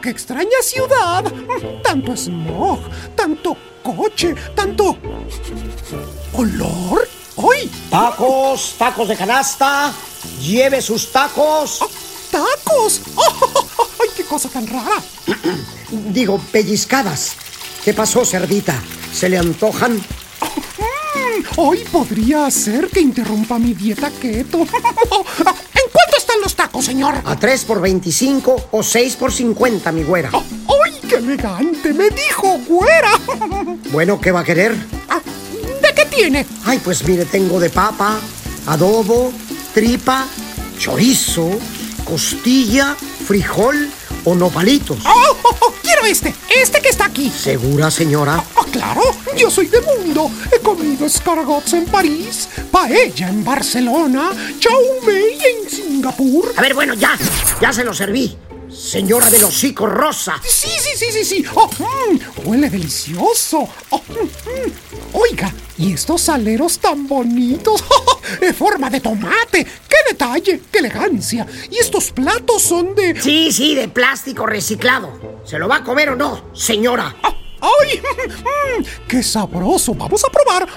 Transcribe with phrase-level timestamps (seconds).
[0.00, 1.24] qué extraña ciudad.
[1.82, 2.80] Tanto smog,
[3.14, 4.96] tanto coche, tanto
[6.32, 7.08] olor.
[7.36, 7.70] ¡Ay!
[7.90, 9.92] Tacos, tacos de canasta.
[10.40, 11.80] Lleve sus tacos.
[12.30, 13.00] ¡Tacos!
[14.00, 15.02] ¡Ay, qué cosa tan rara!
[15.90, 17.32] Digo, pellizcadas.
[17.84, 18.80] ¿Qué pasó, cerdita?
[19.12, 20.00] ¿Se le antojan?
[21.56, 24.66] Hoy podría ser que interrumpa mi dieta keto.
[26.60, 27.14] tacos, señor?
[27.24, 30.28] A 3 por 25 o 6 por 50, mi güera.
[30.34, 31.94] ¡Ay, qué elegante!
[31.94, 33.12] Me dijo güera.
[33.90, 34.76] Bueno, ¿qué va a querer?
[35.08, 35.20] Ah,
[35.82, 36.46] ¿De qué tiene?
[36.66, 38.20] Ay, pues mire, tengo de papa,
[38.66, 39.32] adobo,
[39.72, 40.26] tripa,
[40.78, 41.48] chorizo,
[42.04, 42.94] costilla,
[43.26, 43.90] frijol
[44.24, 44.98] o nopalitos.
[45.04, 45.69] Oh, oh,
[46.06, 47.30] este, este que está aquí.
[47.30, 48.42] ¿Segura, señora?
[48.56, 49.02] Oh, claro,
[49.36, 50.30] yo soy de mundo.
[50.52, 56.52] He comido escargots en París, paella en Barcelona, chow mein en Singapur.
[56.56, 57.16] A ver, bueno, ya,
[57.60, 58.36] ya se lo serví.
[58.70, 60.40] Señora del hocico rosa.
[60.46, 61.44] Sí, sí, sí, sí, sí.
[61.54, 63.68] Oh, mm, huele delicioso.
[63.90, 64.72] Oh, mm, mm.
[65.12, 67.82] Oiga, ¿y estos aleros tan bonitos?
[68.40, 69.64] ¡En forma de tomate!
[69.64, 70.60] ¡Qué detalle!
[70.70, 71.46] ¡Qué elegancia!
[71.70, 73.20] ¿Y estos platos son de...?
[73.20, 75.40] Sí, sí, de plástico reciclado.
[75.44, 77.16] ¿Se lo va a comer o no, señora?
[77.22, 78.02] Ah, ¡Ay!
[79.08, 79.94] ¡Qué sabroso!
[79.94, 80.68] Vamos a probar.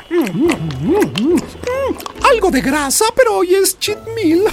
[2.23, 4.43] Algo de grasa, pero hoy es cheat meal.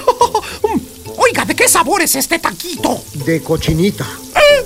[1.17, 3.03] Oiga, ¿de qué sabor es este taquito?
[3.25, 4.07] De cochinita.
[4.35, 4.65] ¿Eh?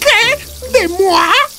[0.00, 0.78] ¿Qué?
[0.78, 1.50] ¿De moi?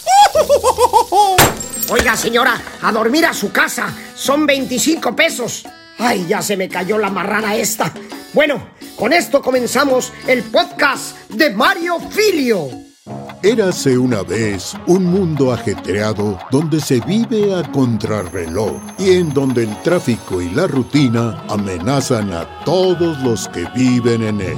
[1.93, 3.93] Oiga, señora, a dormir a su casa.
[4.15, 5.65] Son 25 pesos.
[5.99, 7.91] Ay, ya se me cayó la marrana esta.
[8.33, 12.69] Bueno, con esto comenzamos el podcast de Mario Filio.
[13.43, 19.81] Érase una vez un mundo ajetreado donde se vive a contrarreloj y en donde el
[19.81, 24.57] tráfico y la rutina amenazan a todos los que viven en él.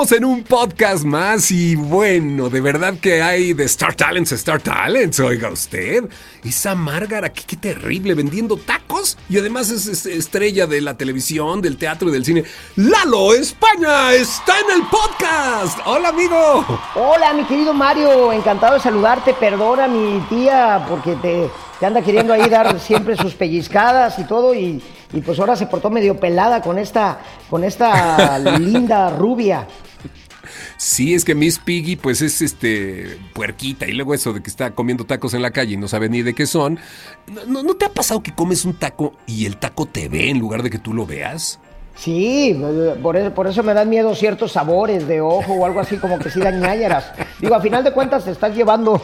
[0.00, 4.58] Estamos en un podcast más y bueno, de verdad que hay de Star Talents, Star
[4.58, 6.08] Talents, oiga usted.
[6.42, 11.60] Esa Márgara, qué, qué terrible, vendiendo tacos y además es, es, estrella de la televisión,
[11.60, 12.44] del teatro y del cine.
[12.76, 15.78] Lalo España está en el podcast.
[15.84, 16.64] Hola amigo.
[16.94, 19.34] Hola mi querido Mario, encantado de saludarte.
[19.34, 24.54] Perdona mi tía porque te, te anda queriendo ahí dar siempre sus pellizcadas y todo
[24.54, 27.18] y y pues ahora se portó medio pelada con esta,
[27.48, 29.66] con esta linda rubia.
[30.80, 34.70] Sí, es que Miss Piggy pues es este puerquita y luego eso de que está
[34.70, 36.78] comiendo tacos en la calle y no sabe ni de qué son.
[37.46, 40.38] ¿No, no te ha pasado que comes un taco y el taco te ve en
[40.38, 41.60] lugar de que tú lo veas?
[41.96, 42.58] Sí,
[43.02, 46.18] por eso, por eso me dan miedo ciertos sabores de ojo o algo así como
[46.18, 47.12] que si dan ñayaras.
[47.40, 49.02] Digo, a final de cuentas te estás llevando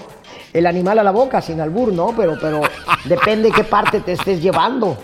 [0.55, 2.15] el animal a la boca sin albur, ¿no?
[2.17, 2.63] Pero, pero
[3.05, 4.97] depende qué parte te estés llevando.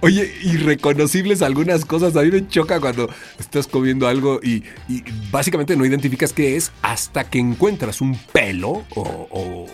[0.00, 2.16] Oye, irreconocibles algunas cosas.
[2.16, 6.72] A mí me choca cuando estás comiendo algo y, y básicamente no identificas qué es
[6.82, 9.66] hasta que encuentras un pelo o, o,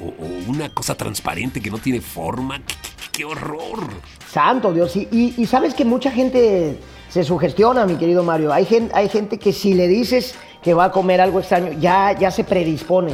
[0.48, 2.60] una cosa transparente que no tiene forma.
[3.12, 3.88] ¡Qué, horror!
[4.30, 6.78] Santo Dios, y, y, y, sabes que mucha gente
[7.10, 8.52] se sugestiona, mi querido Mario.
[8.52, 12.18] Hay gente, hay gente que si le dices que va a comer algo extraño, ya,
[12.18, 13.12] ya se predispone.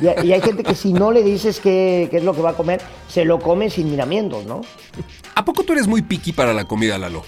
[0.00, 2.54] Y hay gente que si no le dices qué, qué es lo que va a
[2.54, 4.60] comer, se lo come sin miramientos, ¿no?
[5.36, 7.22] ¿A poco tú eres muy piqui para la comida, Lalo?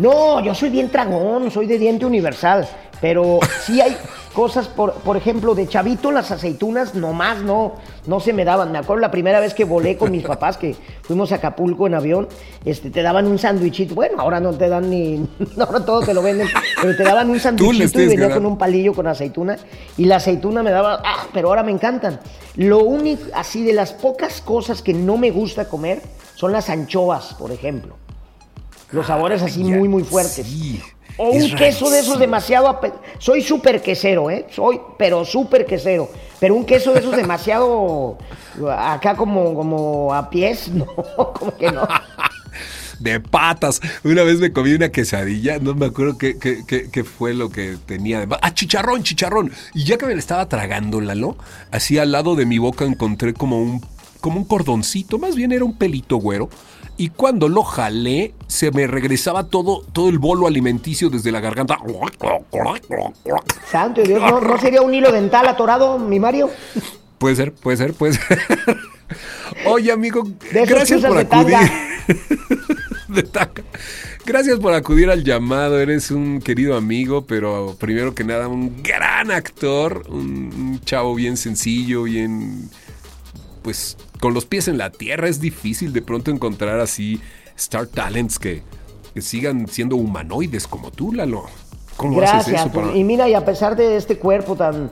[0.00, 2.68] No, yo soy bien tragón, soy de diente universal.
[3.00, 3.96] Pero sí hay
[4.32, 7.74] cosas, por, por ejemplo, de chavito las aceitunas nomás no,
[8.06, 8.72] no se me daban.
[8.72, 11.94] Me acuerdo la primera vez que volé con mis papás, que fuimos a Acapulco en
[11.94, 12.28] avión,
[12.64, 13.94] este, te daban un sándwichito.
[13.94, 15.24] Bueno, ahora no te dan ni,
[15.60, 16.48] ahora todo te lo venden,
[16.82, 19.58] pero te daban un sándwichito y venía con un palillo con aceituna.
[19.96, 22.18] Y la aceituna me daba, ah, pero ahora me encantan.
[22.56, 26.02] Lo único, así de las pocas cosas que no me gusta comer,
[26.44, 27.96] son las anchoas, por ejemplo.
[28.92, 30.46] Los sabores así muy, muy fuertes.
[30.46, 30.78] Sí.
[31.16, 32.78] O un es queso de esos demasiado.
[33.16, 34.44] Soy súper quesero, ¿eh?
[34.50, 36.10] Soy, pero súper quesero.
[36.38, 38.18] Pero un queso de esos demasiado.
[38.78, 40.84] Acá como, como a pies, no,
[41.32, 41.88] como que no.
[42.98, 43.80] de patas.
[44.04, 47.48] Una vez me comí una quesadilla, no me acuerdo qué, qué, qué, qué fue lo
[47.48, 48.20] que tenía.
[48.20, 48.36] De...
[48.42, 49.50] Ah, chicharrón, chicharrón.
[49.72, 51.38] Y ya que me la estaba tragando, Lalo,
[51.70, 53.80] así al lado de mi boca encontré como un
[54.24, 56.48] como un cordoncito, más bien era un pelito güero.
[56.96, 61.76] Y cuando lo jalé, se me regresaba todo, todo el bolo alimenticio desde la garganta.
[63.70, 66.48] Santo Dios, ¿no, ¿no sería un hilo dental atorado, mi Mario?
[67.18, 68.38] Puede ser, puede ser, puede ser.
[69.66, 71.58] Oye, amigo, De gracias por acudir.
[73.08, 73.62] De tanga.
[74.24, 75.78] Gracias por acudir al llamado.
[75.78, 80.06] Eres un querido amigo, pero primero que nada, un gran actor.
[80.08, 82.70] Un, un chavo bien sencillo, bien.
[83.64, 85.28] Pues con los pies en la tierra.
[85.28, 87.20] Es difícil de pronto encontrar así
[87.56, 88.62] Star Talents que,
[89.14, 91.46] que sigan siendo humanoides como tú, Lalo.
[91.96, 92.60] ¿Cómo haces Gracias.
[92.60, 92.70] eso?
[92.72, 94.90] pues, para- Y mira, y a pesar de este cuerpo tan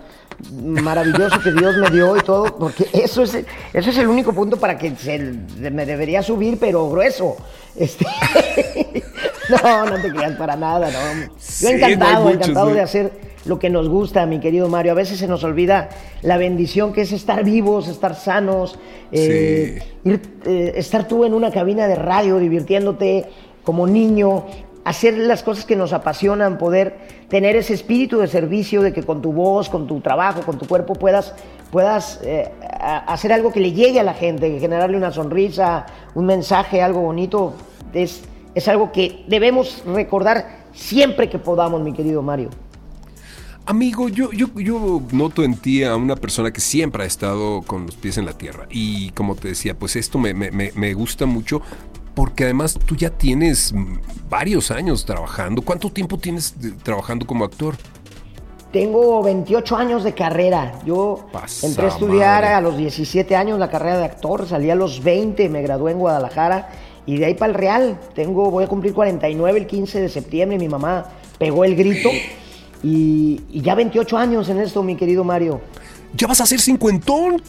[0.65, 4.57] maravilloso que Dios me dio y todo, porque eso es, eso es el único punto
[4.57, 5.19] para que se,
[5.71, 7.37] me debería subir, pero grueso.
[7.77, 8.07] Este,
[9.63, 11.33] no, no te creas para nada, no.
[11.39, 12.75] Sí, Yo no hay encantado, muchos, encantado ¿no?
[12.75, 13.13] de hacer
[13.45, 14.93] lo que nos gusta, mi querido Mario.
[14.93, 15.89] A veces se nos olvida
[16.23, 18.79] la bendición que es estar vivos, estar sanos,
[19.11, 23.27] eh, ir, eh, estar tú en una cabina de radio divirtiéndote
[23.65, 24.45] como niño,
[24.85, 26.97] hacer las cosas que nos apasionan, poder
[27.29, 30.67] tener ese espíritu de servicio, de que con tu voz, con tu trabajo, con tu
[30.67, 31.35] cuerpo puedas,
[31.71, 32.51] puedas eh,
[32.81, 37.55] hacer algo que le llegue a la gente, generarle una sonrisa, un mensaje, algo bonito.
[37.93, 38.23] Es,
[38.55, 42.51] es algo que debemos recordar siempre que podamos, mi querido Mario.
[43.65, 47.87] Amigo, yo, yo, yo noto en ti a una persona que siempre ha estado con
[47.87, 48.67] los pies en la tierra.
[48.71, 51.63] Y como te decía, pues esto me, me- me- gusta mucho
[52.15, 53.73] porque además tú ya tienes
[54.29, 55.63] varios años trabajando.
[55.63, 57.77] ¿Cuánto tiempo tienes trabajando como actor?
[58.73, 60.73] Tengo 28 años de carrera.
[60.85, 62.55] Yo Pasa entré a estudiar madre.
[62.55, 65.99] a los 17 años la carrera de actor, salí a los 20, me gradué en
[65.99, 66.69] Guadalajara
[67.07, 67.99] y de ahí para el Real.
[68.15, 70.59] Tengo, voy a cumplir 49 el 15 de septiembre.
[70.59, 71.07] Mi mamá
[71.39, 72.11] pegó el grito
[72.83, 75.61] y, y ya 28 años en esto, mi querido Mario.
[76.15, 77.43] ¡Ya vas a ser cincuentón!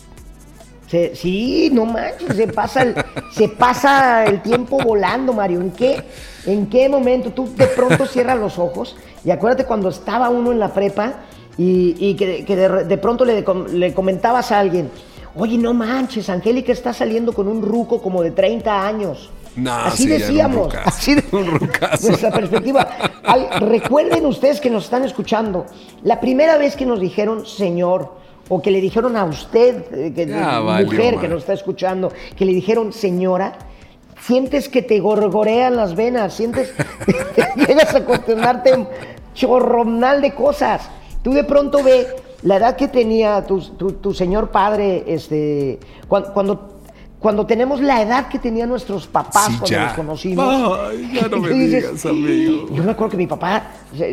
[0.88, 2.96] Se- sí, no manches, se pasa, el,
[3.32, 5.60] se pasa el tiempo volando, Mario.
[5.62, 6.04] ¿En qué,
[6.46, 8.96] ¿En qué momento tú de pronto cierras los ojos?
[9.26, 11.14] Y acuérdate cuando estaba uno en la prepa
[11.58, 14.92] y, y que, que de, de pronto le, le comentabas a alguien,
[15.36, 19.32] oye, no manches, Angélica está saliendo con un ruco como de 30 años.
[19.56, 22.88] No, así sí, decíamos, así de, nuestra perspectiva.
[23.60, 25.66] Recuerden ustedes que nos están escuchando,
[26.04, 28.14] la primera vez que nos dijeron señor,
[28.50, 32.12] o que le dijeron a usted, eh, que, Ya valió, mujer que nos está escuchando,
[32.36, 33.54] que le dijeron señora,
[34.22, 36.74] sientes que te gorgorean las venas, sientes
[37.36, 38.88] que llegas a cuestionarte un
[39.34, 40.90] chorronal de cosas.
[41.24, 42.08] Tú de pronto ve
[42.42, 45.80] la edad que tenía tu, tu- tu señor padre, este,
[46.10, 46.82] cuan- cuando,
[47.24, 49.84] cuando, tenemos la edad que tenían nuestros papás Sí, cuando ya.
[49.86, 50.80] nos conocimos.
[50.90, 52.68] Ay, ya no me digas, amigo.
[52.70, 53.64] Yo me acuerdo que mi papá,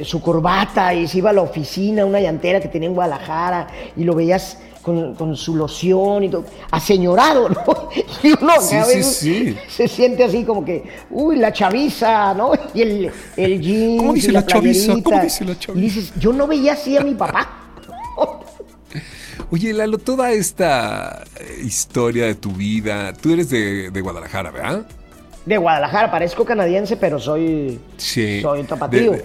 [0.04, 3.66] su corbata, y se iba a la oficina, una llantera que tenía en Guadalajara,
[3.96, 7.88] y lo veías con, con su loción y todo, aseñorado, ¿no?
[8.22, 9.56] Y uno Sí, a sí, veces sí.
[9.68, 12.52] se siente así como que, uy, la chaviza, ¿no?
[12.74, 14.94] Y el, el jeans ¿Cómo dice y la chaviza?
[15.02, 15.78] ¿Cómo dice la chaviza?
[15.78, 17.56] Y dices, yo no veía así a mi papá.
[19.50, 24.86] Oye, Lalo, toda esta eh, historia de tu vida, tú eres de, de Guadalajara, ¿verdad?
[25.44, 28.40] De Guadalajara, parezco canadiense, pero soy, Sí.
[28.42, 29.12] soy tapatío.
[29.12, 29.24] De,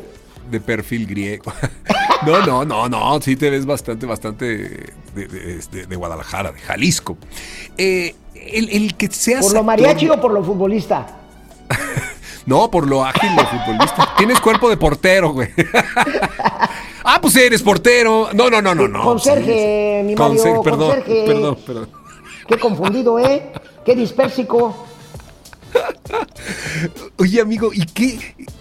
[0.51, 1.51] de- perfil griego.
[2.25, 3.21] No, no, no, no.
[3.21, 4.93] Sí te ves bastante, bastante de,
[5.27, 7.17] de- de- de Guadalajara, de Jalisco.
[7.77, 9.41] Eh, el, el que seas.
[9.45, 11.05] ¿Por lo actor- mariachi o por lo futbolista?
[12.47, 14.13] No, por lo ágil de futbolista.
[14.17, 15.49] Tienes cuerpo de portero, güey.
[17.15, 18.29] ah, pues eres portero.
[18.33, 19.03] No, no, no, no, no.
[19.03, 21.23] Conserje, mi Mario, Conserje, perdón, conserje.
[21.25, 21.89] perdón, perdón.
[22.47, 23.51] Qué confundido, ¿eh?
[23.85, 24.85] Qué dispérsico.
[27.17, 28.19] Oye, amigo, ¿y qué?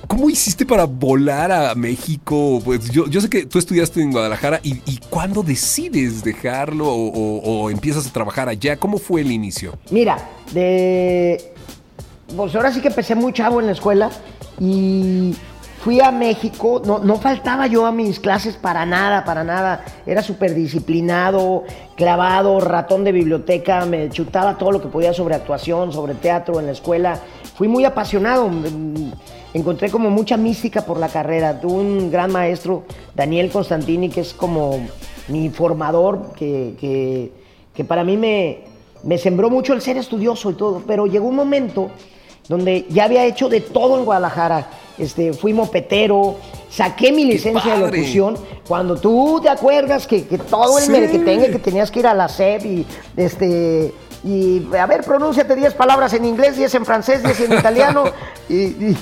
[0.09, 2.61] ¿Cómo hiciste para volar a México?
[2.65, 7.09] Pues yo, yo sé que tú estudiaste en Guadalajara y, y ¿cuándo decides dejarlo o,
[7.09, 8.77] o- o empiezas a trabajar allá?
[8.77, 9.77] ¿Cómo fue el inicio?
[9.91, 10.17] Mira,
[10.53, 11.53] de.
[12.37, 14.11] Pues ahora sí que empecé muy chavo en la escuela
[14.59, 15.35] y
[15.85, 16.81] fui a México.
[16.85, 19.85] No, no faltaba yo a mis clases para nada, para nada.
[20.07, 21.65] Era súper disciplinado,
[21.95, 23.85] clavado, ratón de biblioteca.
[23.85, 27.19] Me chutaba todo lo que podía sobre actuación, sobre teatro en la escuela.
[27.55, 28.49] Fui muy apasionado.
[28.49, 29.13] mm,
[29.53, 31.61] Encontré como mucha mística por la carrera.
[31.61, 34.81] Tuve un gran maestro, Daniel Constantini, que es como
[35.29, 37.31] mi formador, que, que,
[37.73, 38.65] que para mí me,
[39.05, 41.91] me sembró mucho el ser estudioso y todo, pero llegó un momento
[42.49, 44.67] donde ya había hecho de todo en Guadalajara.
[44.99, 46.37] Este, fui mopetero,
[46.71, 48.37] saqué mi licencia de locución.
[48.69, 50.91] Cuando tú te acuerdas que, que todo el Sí.
[50.93, 52.87] merequetengue que tenías que ir a la SEP y
[53.17, 53.93] este.
[54.23, 58.05] Y a ver, pronúnciate 10 palabras en inglés, 10 en francés, 10 en italiano
[58.49, 58.97] y, y-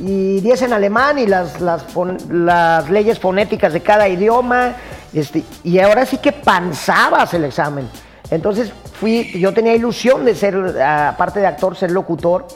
[0.00, 1.84] y 10 en alemán y las, las,
[2.28, 4.74] las leyes fonéticas de cada idioma.
[5.12, 7.88] Este, y ahora sí que panzabas el examen.
[8.30, 12.46] Entonces fui, yo tenía ilusión de ser, aparte de actor, ser locutor.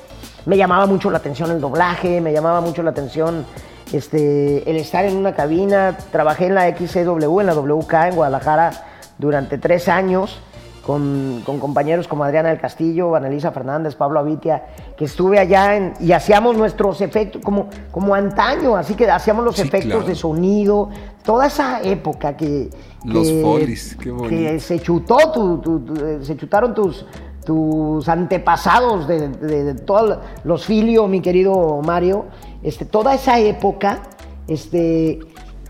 [0.46, 3.44] Me llamaba mucho la atención el doblaje, me llamaba mucho la atención
[3.92, 5.96] este, el estar en una cabina.
[6.10, 8.70] Trabajé en la XCW, en la WK en Guadalajara
[9.18, 10.40] durante tres años
[10.86, 14.64] con, con, compañeros como Adriana del Castillo, Annalisa Fernández, Pablo Avitia,
[14.96, 19.56] que estuve allá en, y hacíamos nuestros efectos como, como antaño, así que hacíamos los
[19.56, 20.06] Sí, efectos claro.
[20.06, 20.88] de sonido,
[21.24, 22.70] toda esa época que...
[23.04, 24.30] Los folies, qué bonito.
[24.30, 27.04] Que se chutó, tu- tu- tu- eh, se chutaron tus,
[27.48, 32.26] tus antepasados de, de- de todos los filio, mi querido Mario,
[32.62, 34.00] este, toda esa época,
[34.46, 35.18] este,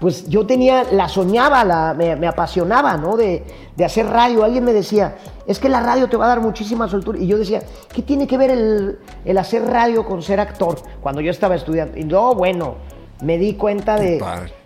[0.01, 3.17] pues yo tenía, la soñaba, la, me, me apasionaba, ¿no?
[3.17, 3.45] De,
[3.77, 4.43] de hacer radio.
[4.43, 7.17] Alguien me decía, es que la radio te va a dar muchísima soltura.
[7.17, 7.63] Y yo decía,
[7.95, 10.81] ¿qué tiene que ver el, el hacer radio con ser actor?
[11.01, 11.97] Cuando yo estaba estudiando.
[11.97, 12.75] Y no, bueno,
[13.23, 14.19] me di cuenta de,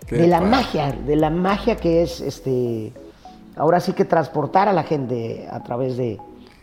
[0.09, 2.91] de la magia, de la magia que es, este,
[3.55, 6.17] ahora sí que transportar a la gente a través de,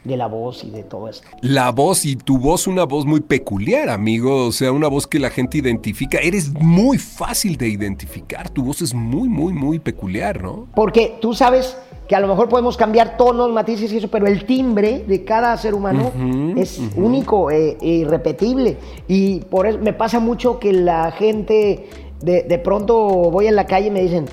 [0.04, 1.26] de la voz y de todo esto.
[1.42, 4.46] La voz y tu voz, una voz muy peculiar, amigo.
[4.46, 6.18] O sea, una voz que la gente identifica.
[6.18, 8.48] Eres muy fácil de identificar.
[8.48, 10.68] Tu voz es muy, muy, muy peculiar, ¿no?
[10.74, 11.76] Porque tú sabes
[12.08, 15.56] que a lo mejor podemos cambiar tonos, matices y eso, pero el timbre de cada
[15.56, 16.10] ser humano
[16.56, 18.78] es único e e irrepetible.
[19.06, 21.88] Y por eso me pasa mucho que la gente,
[22.20, 22.96] de, de pronto
[23.30, 24.26] voy en la calle y me dicen,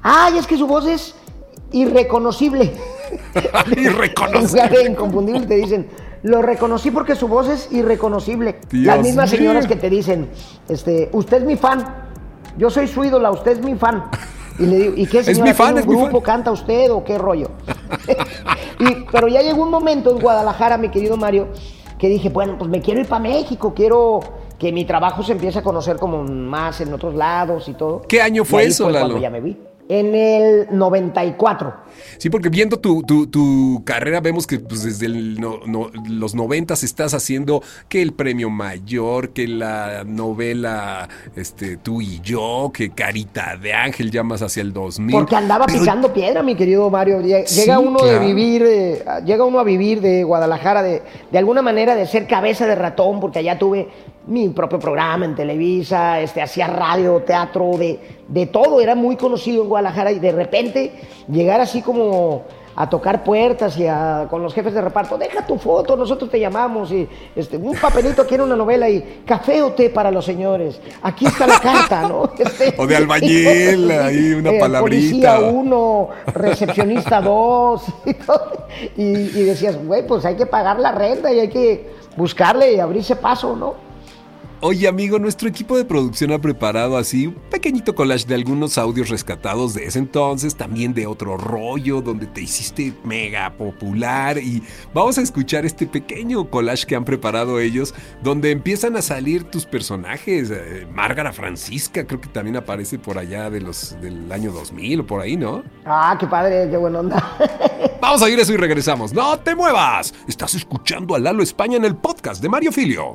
[0.00, 1.16] ay, es que su voz es
[1.74, 2.72] irreconocible.
[3.76, 4.84] Irreconocible.
[4.88, 5.86] Inconfundible te dicen,
[6.22, 8.56] lo reconocí porque su voz es irreconocible.
[8.70, 9.38] Dios Las mismas mío.
[9.40, 10.30] señoras que te dicen,
[10.68, 11.84] este, usted es mi fan,
[12.56, 14.04] yo soy su ídola, usted es mi fan.
[14.58, 15.44] Y le digo, ¿y qué señora?
[15.44, 16.20] mi fan, ¿Tiene es un mi grupo?
[16.20, 16.36] fan.
[16.36, 17.48] ¿Canta usted o qué rollo?
[18.78, 21.48] Y- pero ya llegó un momento en Guadalajara, mi querido Mario,
[21.98, 24.20] que dije, bueno, pues me quiero ir para México, quiero
[24.58, 28.02] que mi trabajo se empiece a conocer como más en otros lados y todo.
[28.08, 29.18] ¿Qué año Y fue ahí eso, cuando Lalo?
[29.18, 29.56] ya me vi.
[29.86, 31.74] En el 94.
[32.16, 36.34] Sí, porque viendo tu, tu- tu carrera vemos que pues, desde el no- no- los
[36.34, 42.90] noventas estás haciendo que el premio mayor, que la novela este, Tú y yo, que
[42.90, 45.12] Carita de Ángel ya más hacia el 2000.
[45.16, 47.20] Porque andaba Pero- picando piedra, mi querido Mario.
[47.20, 48.20] Llega Sí, uno claro.
[48.20, 52.26] de vivir, eh, llega uno a vivir de Guadalajara, de, de alguna manera de ser
[52.26, 53.88] cabeza de ratón, porque allá tuve
[54.26, 59.62] mi propio programa en Televisa, este, hacía radio, teatro, de, de todo, era muy conocido
[59.62, 60.92] en Guadalajara y de repente
[61.28, 62.42] llegar así como
[62.76, 66.40] a tocar puertas y a- con los jefes de reparto, deja tu foto, nosotros te
[66.40, 70.24] llamamos y este, un papelito aquí en una novela y café o té para los
[70.24, 72.30] señores, aquí está la carta, ¿no?
[72.38, 75.36] Este, O de albañil, ahí una eh, palabrita.
[75.36, 78.66] Policía uno, recepcionista dos, y, todo.
[78.96, 82.80] y, y decías, güey, pues hay que pagar la renta y hay que buscarle y
[82.80, 83.74] abrirse paso, ¿no?
[84.66, 89.10] Oye, amigo, nuestro equipo de producción ha preparado así un pequeñito collage de algunos audios
[89.10, 94.62] rescatados de ese entonces, también de otro rollo donde te hiciste mega popular y
[94.94, 97.92] vamos a escuchar este pequeño collage que han preparado ellos
[98.22, 100.50] donde empiezan a salir tus personajes.
[100.50, 105.06] Eh, Márgara Francisca creo que también aparece por allá de los del año 2000 o
[105.06, 105.62] por ahí, ¿no?
[105.84, 107.36] Ah, qué padre, qué buena onda.
[108.00, 109.12] Vamos a oír eso y regresamos.
[109.12, 110.14] ¡No te muevas!
[110.26, 113.14] Estás escuchando a Lalo España en el podcast de Mario Filio.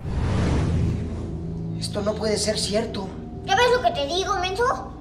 [1.79, 3.07] Esto no puede ser cierto.
[3.45, 4.93] ¿Ya ves lo que te digo, menso?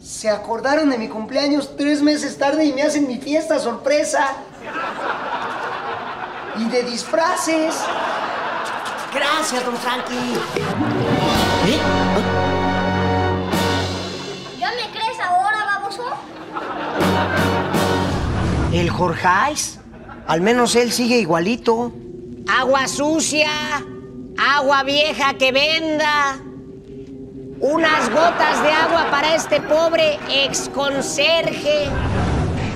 [0.00, 4.28] Se acordaron de mi cumpleaños tres meses tarde y me hacen mi fiesta sorpresa.
[6.58, 7.74] Y de disfraces.
[9.12, 10.14] Gracias, don Frankie.
[11.66, 11.78] ¿Eh?
[14.60, 16.04] ¿Ya me crees ahora, baboso?
[18.72, 19.80] ¿El Jorgeis?
[20.28, 21.92] Al menos él sigue igualito.
[22.48, 23.50] Agua sucia,
[24.38, 26.38] agua vieja que venda.
[27.60, 31.88] Unas gotas de agua para este pobre ex conserje.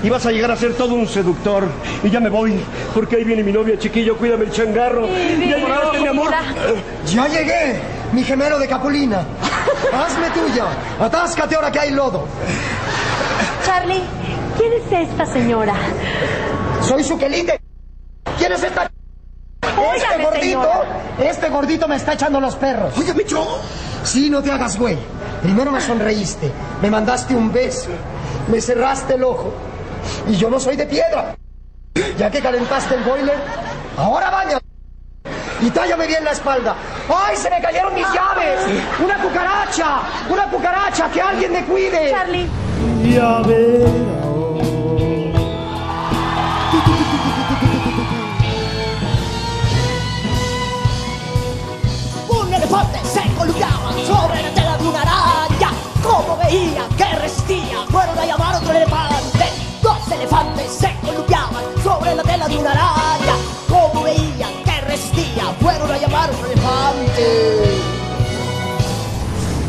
[0.03, 1.67] Ibas a llegar a ser todo un seductor.
[2.03, 2.59] Y ya me voy,
[2.93, 4.17] porque ahí viene mi novia, chiquillo.
[4.17, 5.07] Cuídame el changarro.
[5.07, 6.33] Ya llegaste, mi amor.
[7.05, 7.79] ¡Ya llegué!
[8.11, 9.23] Mi gemelo de Capulina.
[9.93, 10.65] Hazme tuya.
[10.99, 12.27] Atáscate ahora que hay lodo.
[13.63, 14.01] Charlie,
[14.57, 15.75] ¿quién es esta señora?
[16.81, 17.61] Soy su quelite.
[18.39, 18.89] ¿Quién es esta?
[19.95, 21.29] Este gordito, señora.
[21.29, 22.97] este gordito me está echando los perros.
[22.97, 23.59] Óigame, yo.
[24.03, 24.97] Sí, no te hagas güey.
[25.41, 27.89] Primero me sonreíste, me mandaste un beso,
[28.47, 29.53] me cerraste el ojo.
[30.27, 31.35] Y yo no soy de piedra.
[32.17, 33.37] Ya que calentaste el boiler,
[33.97, 34.59] ahora baña.
[35.61, 36.75] Y tállame bien la espalda.
[37.13, 38.59] ¡Ay, se me cayeron mis llaves!
[39.03, 40.01] ¡Una cucaracha!
[40.29, 41.09] ¡Una cucaracha!
[41.11, 42.09] ¡Que alguien me cuide!
[42.09, 42.47] Charlie,
[43.03, 44.30] Un
[52.71, 55.71] elefante se columnaban sobre la tela de una araña.
[56.01, 59.45] Como veía que resistía, fueron a llamar otro elefante.
[59.81, 63.33] Dos elefantes se columnaban sobre la tela de una araña.
[63.67, 67.23] Como veía que resistía, fueron a llamar otro elefante.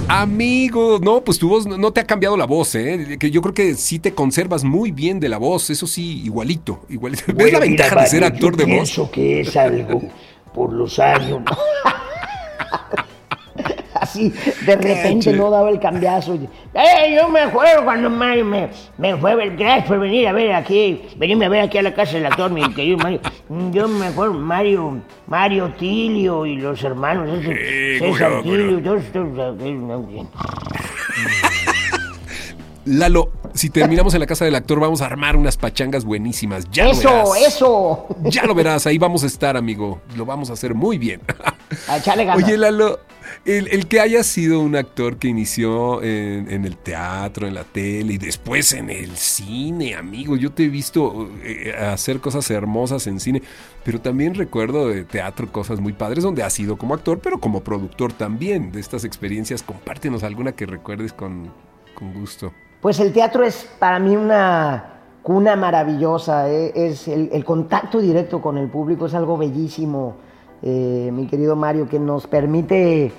[0.09, 3.16] Amigo, no, pues tu voz no te ha cambiado la voz, ¿eh?
[3.18, 6.82] Que yo creo que sí te conservas muy bien de la voz, eso sí, igualito.
[6.88, 7.25] igualito.
[7.26, 8.90] Bueno, ¿Ves la ventaja Mario, de ser actor yo de voz?
[8.90, 10.02] Pienso que es algo
[10.54, 11.42] por los años.
[14.12, 14.33] Así,
[14.66, 16.35] de repente no daba el cambiazo.
[16.35, 17.14] ¡Eh!
[17.16, 19.35] Yo me acuerdo cuando Mario me, me fue.
[19.57, 21.02] Gracias por venir a ver aquí.
[21.16, 23.21] Venirme a ver aquí a la casa del actor, mi querido Mario.
[23.71, 27.54] Yo me acuerdo, Mario, Mario Tilio y los hermanos, esos,
[27.99, 29.28] César Tilio, todos estos.
[32.85, 36.69] Lalo, si terminamos en la casa del actor, vamos a armar unas pachangas buenísimas.
[36.71, 37.47] Ya lo Eso, verás.
[37.54, 38.07] eso.
[38.25, 40.00] Ya lo verás, ahí vamos a estar, amigo.
[40.16, 41.21] Lo vamos a hacer muy bien.
[41.88, 42.45] A echarle ganas.
[42.45, 42.99] Oye, Lalo,
[43.44, 48.18] el, que haya sido un actor que inició en, el teatro, en la tele y
[48.18, 50.37] después en el cine, amigo.
[50.37, 53.42] Yo te he visto eh, hacer cosas hermosas en cine,
[53.84, 57.62] pero también recuerdo de teatro cosas muy padres donde has sido como actor, pero como
[57.62, 58.70] productor también.
[58.70, 61.50] De estas experiencias, compártenos alguna que recuerdes con,
[62.14, 62.52] gusto.
[62.80, 66.72] Pues el teatro es para mí una cuna maravillosa, ¿eh?
[66.75, 70.16] es el, el contacto directo con el público es algo bellísimo,
[70.62, 73.12] eh, mi querido Mario, que nos permite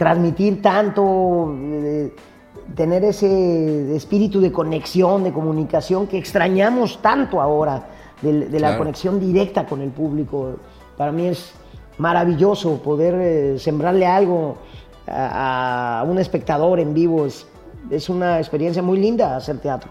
[0.00, 2.10] transmitir tanto, eh,
[2.74, 7.86] tener ese espíritu de conexión, de comunicación que extrañamos tanto ahora,
[8.22, 8.78] de, de la Claro.
[8.78, 10.56] conexión directa con el público.
[10.96, 11.52] Para mí es
[11.98, 14.56] maravilloso poder eh, sembrarle algo
[15.06, 17.26] a, a un espectador en vivo.
[17.26, 17.46] Es,
[17.90, 19.90] es una experiencia muy linda hacer teatro.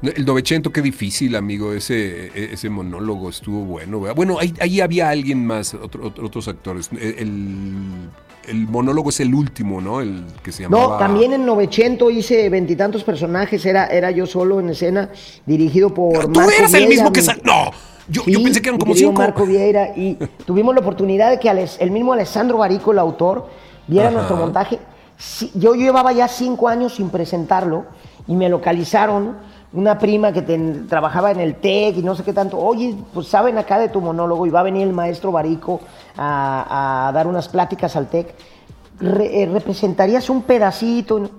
[0.00, 1.74] El Novecento, qué difícil, amigo.
[1.74, 4.00] Ese, e, ese monólogo estuvo bueno.
[4.00, 4.16] ¿verdad?
[4.16, 6.88] Bueno, ahí, ahí había alguien más, otro- otro- otros actores.
[6.92, 8.08] El,
[8.48, 10.00] el monólogo es el último, ¿no?
[10.00, 10.94] El que se llamaba.
[10.94, 15.10] No, también en Novecento hice veintitantos personajes, era, era yo solo en escena,
[15.46, 17.20] dirigido por Tú Marco eras el mismo que...
[17.20, 17.70] mi- sa- No,
[18.08, 19.12] yo, yo pensé que eran como cinco.
[19.12, 23.48] Marco Vieira y tuvimos la oportunidad de que el mismo Alessandro Barico, el autor,
[23.86, 24.16] viera Ajá.
[24.16, 24.78] nuestro montaje.
[25.54, 27.84] Yo llevaba ya cinco años sin presentarlo
[28.26, 29.36] y me localizaron
[29.74, 30.42] una prima que
[30.88, 32.58] trabajaba en el TEC y no sé qué tanto.
[32.58, 35.80] Oye, pues saben acá de tu monólogo y va a venir el maestro Barico
[36.16, 38.34] a, a dar unas pláticas al TEC.
[39.00, 41.30] Re- eh, representarías un pedacito.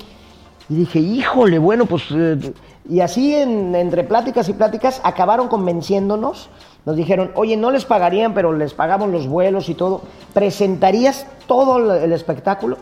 [0.69, 2.03] Y dije, híjole, bueno, pues...
[2.11, 2.53] eh,
[2.89, 6.49] y así en- entre pláticas y pláticas acabaron convenciéndonos.
[6.85, 10.01] Nos dijeron, oye, no les pagarían, pero les pagamos los vuelos y todo.
[10.33, 12.77] ¿Presentarías todo el- espectáculo?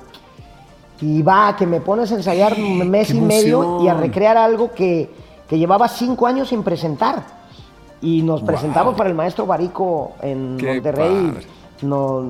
[1.02, 4.38] Y va, que me pones a ensayar un mes qué y medio y a recrear
[4.38, 5.10] algo que,
[5.52, 7.24] que llevaba cinco años sin presentar.
[8.02, 8.48] Y nos Wow.
[8.48, 11.28] presentamos para el maestro Barico en Qué Monterrey.
[11.34, 11.46] padre.
[11.82, 12.24] No,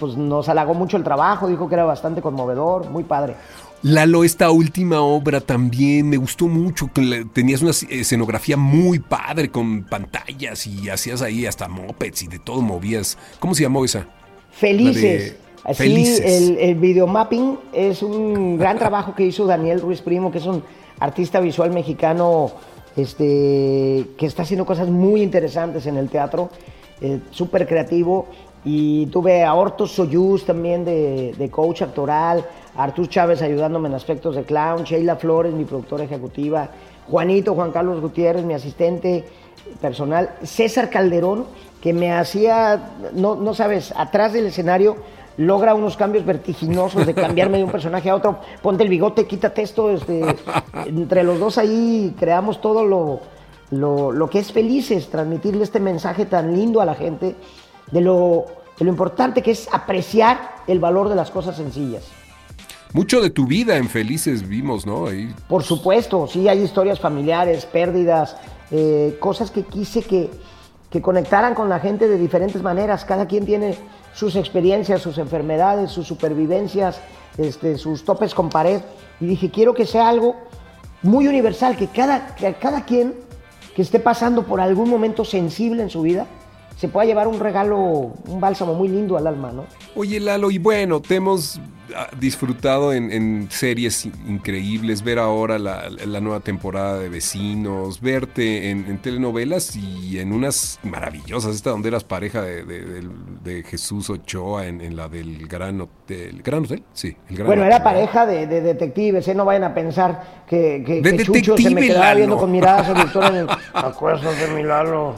[0.00, 3.36] pues nos halagó mucho el trabajo, dijo que era bastante conmovedor, muy padre.
[3.82, 6.90] Lalo, esta última obra también me gustó mucho.
[7.32, 12.60] Tenías una escenografía muy padre con pantallas y hacías ahí hasta mopeds y de todo
[12.62, 13.16] movías.
[13.38, 14.06] ¿Cómo se llamó esa?
[14.50, 15.36] Felices.
[15.62, 16.20] Así, Felices.
[16.42, 20.62] el, el videomapping es un gran trabajo que hizo Daniel Ruiz Primo, que es un
[21.00, 22.52] artista visual mexicano
[22.96, 26.50] este, que está haciendo cosas muy interesantes en el teatro,
[27.00, 28.26] eh, súper creativo.
[28.62, 32.44] Y tuve a Horto Soyuz también de, de coach actoral,
[32.76, 36.68] a Artur Chávez ayudándome en aspectos de clown, Sheila Flores, mi productora ejecutiva,
[37.08, 39.24] Juanito, Juan Carlos Gutiérrez, mi asistente
[39.80, 41.46] personal, César Calderón,
[41.80, 44.96] que me hacía, no, no sabes, atrás del escenario
[45.40, 49.62] logra unos cambios vertiginosos de cambiarme de un personaje a otro, ponte el bigote, quítate
[49.62, 50.22] esto, este,
[50.84, 53.20] entre los dos ahí creamos todo lo,
[53.70, 57.36] lo, lo que es felices, transmitirle este mensaje tan lindo a la gente
[57.90, 58.44] de lo,
[58.78, 62.04] de lo importante que es apreciar el valor de las cosas sencillas.
[62.92, 65.06] Mucho de tu vida en Felices vimos, ¿no?
[65.06, 65.32] Ahí.
[65.48, 68.36] Por supuesto, sí, hay historias familiares, pérdidas,
[68.70, 70.28] eh, cosas que quise que,
[70.90, 73.06] que conectaran con la gente de diferentes maneras.
[73.06, 73.78] Cada quien tiene
[74.12, 77.00] sus experiencias, sus enfermedades, sus supervivencias,
[77.38, 78.80] este, sus topes con pared.
[79.20, 80.36] Y dije, quiero que sea algo
[81.02, 83.14] muy universal, que cada, que cada quien
[83.74, 86.26] que esté pasando por algún momento sensible en su vida
[86.80, 89.66] se pueda llevar un regalo, un bálsamo muy lindo al alma, ¿no?
[89.94, 91.60] Oye, Lalo, y bueno, te hemos
[91.94, 98.00] ah, disfrutado en, en series in- increíbles, ver ahora la, la nueva temporada de Vecinos,
[98.00, 103.10] verte en, en telenovelas y en unas maravillosas, esta donde eras pareja de, de- del-
[103.44, 106.40] de Jesús Ochoa en, en la del Gran Hotel.
[106.42, 106.82] ¿Gran Hotel?
[106.94, 109.34] Sí, el Gran Bueno, Hotel, era pareja de, de detectives, ¿eh?
[109.34, 112.16] No vayan a pensar que, que, De que Chucho se me detective, quedaba Lalo.
[112.16, 113.48] viendo con mirada seductora en el...
[113.74, 115.14] Acuérdate, mi Lalo.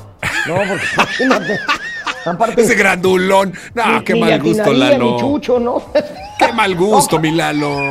[0.49, 1.59] No, porque imagínate.
[2.25, 3.53] Aparte, Ese grandulón.
[3.75, 5.13] No, ni- qué ni mal gusto, atinaría Lalo.
[5.15, 5.83] ni Chucho, ¿no?
[6.39, 7.91] Qué mal gusto, mi Lalo.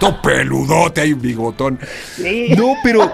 [0.00, 1.78] Todo peludote, hay un bigotón.
[2.16, 2.54] Sí.
[2.56, 3.10] No, pero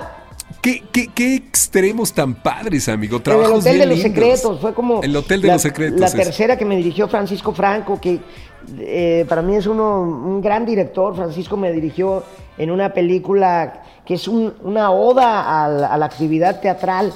[0.61, 3.17] ¿Qué, qué, qué extremos tan padres, amigo?
[3.17, 4.15] En el Trabajos Hotel de los lindos.
[4.15, 5.03] Secretos, fue como...
[5.03, 6.01] El Hotel de la- los Secretos.
[6.01, 6.15] La es.
[6.15, 8.19] tercera que me dirigió Francisco Franco, que
[8.79, 11.15] eh, para mí es uno, un gran director.
[11.15, 12.25] Francisco me dirigió
[12.57, 17.13] en una película que es un- una oda a la, a la actividad teatral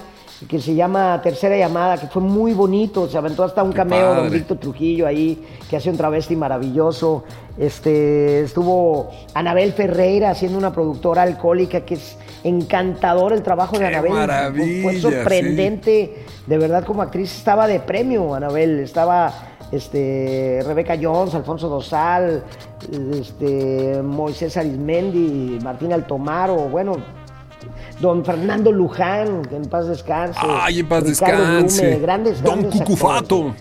[0.48, 4.07] que se llama Tercera Llamada, que fue muy bonito, se aventó hasta un Qué cameo
[4.14, 4.31] don padre.
[4.38, 7.24] Víctor Trujillo ahí, que hace un travesti maravilloso.
[7.59, 14.12] Este, estuvo Anabel Ferreira haciendo una productora alcohólica que es encantador el trabajo de Anabel.
[14.83, 18.79] Fue sorprendente, de verdad como actriz estaba de premio, Anabel.
[18.79, 19.33] Estaba
[19.72, 22.42] este, Rebeca Jones, Alfonso Dosal,
[23.12, 26.96] este, Moisés Arismendi, Martín Altomaro, bueno,
[28.00, 30.38] don Fernando Luján, que en paz descanse.
[30.42, 31.83] Ay, en paz Ricardo descanse.
[31.87, 33.54] Blume, grandes, Don grandes Cucufato.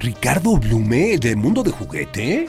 [0.00, 2.46] Ricardo Blume, de Mundo de Juguete.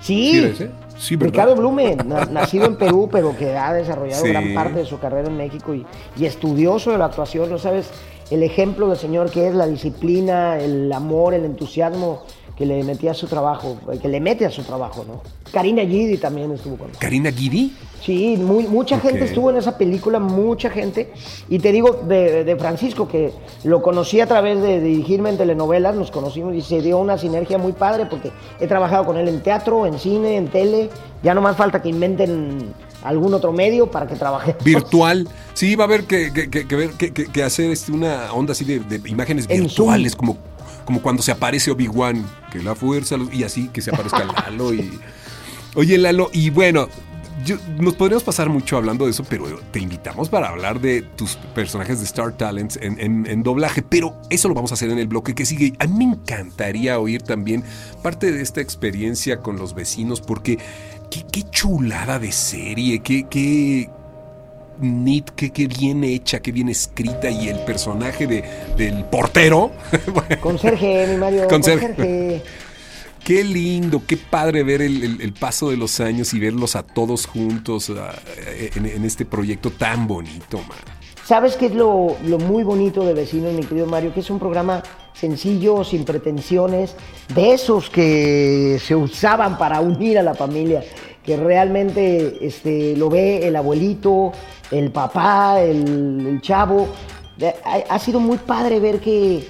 [0.00, 0.54] Sí,
[0.96, 1.32] ¿Sí ¿verdad?
[1.32, 4.30] Ricardo Blume, na- nacido en Perú, pero que ha desarrollado Sí.
[4.30, 5.84] gran parte de su carrera en México y,
[6.16, 7.90] y estudioso de la actuación, ¿no sabes?
[8.30, 12.22] El ejemplo del señor que es la disciplina, el amor, el entusiasmo
[12.60, 15.22] que le metía a su trabajo, eh, que le mete a su trabajo, ¿no?
[15.50, 16.96] Karina Gidi también estuvo con él.
[16.98, 17.72] Karina Guidi.
[18.02, 21.10] Sí, muy, mucha gente estuvo en esa película, mucha gente.
[21.48, 23.32] Y te digo de, de Francisco, que
[23.64, 27.56] lo conocí a través de dirigirme en telenovelas, nos conocimos y se dio una sinergia
[27.56, 30.90] muy padre porque he trabajado con él en teatro, en cine, en tele.
[31.22, 34.56] Ya no más falta que inventen algún otro medio para que trabaje.
[34.64, 35.28] Virtual.
[35.54, 39.46] Sí, va a haber que, que- que- hacer este, una onda así de, de imágenes
[39.48, 40.38] En virtuales, como,
[40.84, 44.74] como cuando se aparece Obi-Wan, que la fuerza, y así que se aparezca Lalo.
[44.74, 44.98] Y,
[45.74, 46.88] oye, Lalo, y bueno,
[47.44, 51.36] yo- nos podríamos pasar mucho hablando de eso, pero te invitamos para hablar de tus
[51.54, 54.98] personajes de Star Talents en, en- en doblaje, pero eso lo vamos a hacer en
[54.98, 55.72] el bloque que sigue.
[55.78, 57.64] A mí me encantaría oír también
[58.02, 60.58] parte de esta experiencia con los vecinos, porque
[61.10, 63.90] qué, qué chulada de serie, qué, qué,
[64.80, 68.42] Nit, qué, qué bien hecha, qué bien escrita y el personaje de,
[68.78, 69.72] del portero.
[70.40, 71.86] Conserje, mi Mario, Conserje.
[71.88, 72.42] conserje.
[73.22, 76.82] Qué lindo, qué padre ver el, el- el paso de los años y verlos a
[76.82, 78.14] todos juntos ah,
[78.74, 80.78] en, en este proyecto tan bonito, man.
[81.26, 84.14] ¿Sabes qué es lo, lo muy bonito de Vecinos, mi querido Mario?
[84.14, 86.94] Que es un programa sencillo, sin pretensiones,
[87.34, 90.82] de esos que se usaban para unir a la familia,
[91.24, 94.32] que realmente este, lo ve el abuelito,
[94.70, 96.88] el papá, el, el chavo.
[97.64, 99.48] Ha, ha sido muy padre ver que,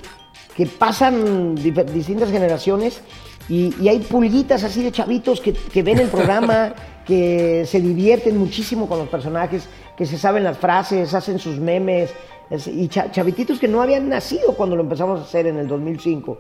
[0.57, 3.01] que pasan distintas generaciones
[3.49, 6.75] y, y hay pulguitas así de chavitos que, que ven el programa,
[7.07, 12.11] que se divierten muchísimo con los personajes, que se saben las frases, hacen sus memes,
[12.11, 15.69] es- y cha- chavititos que no habían nacido cuando lo empezamos a hacer en el
[15.69, 16.39] 2005.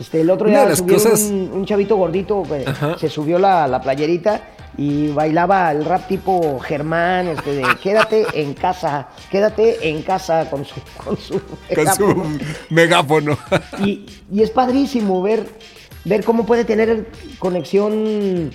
[0.00, 2.96] Este, el otro día cosas- un, un chavito gordito que Ajá.
[2.98, 4.40] se subió la, la playerita
[4.76, 10.64] y bailaba el rap tipo Germán, este de quédate en casa, quédate en casa con
[10.64, 11.40] su, con su
[11.74, 12.38] Con su
[12.70, 13.36] megáfono.
[13.84, 15.46] y, y es padrísimo ver,
[16.06, 18.50] ver cómo puede tener conexión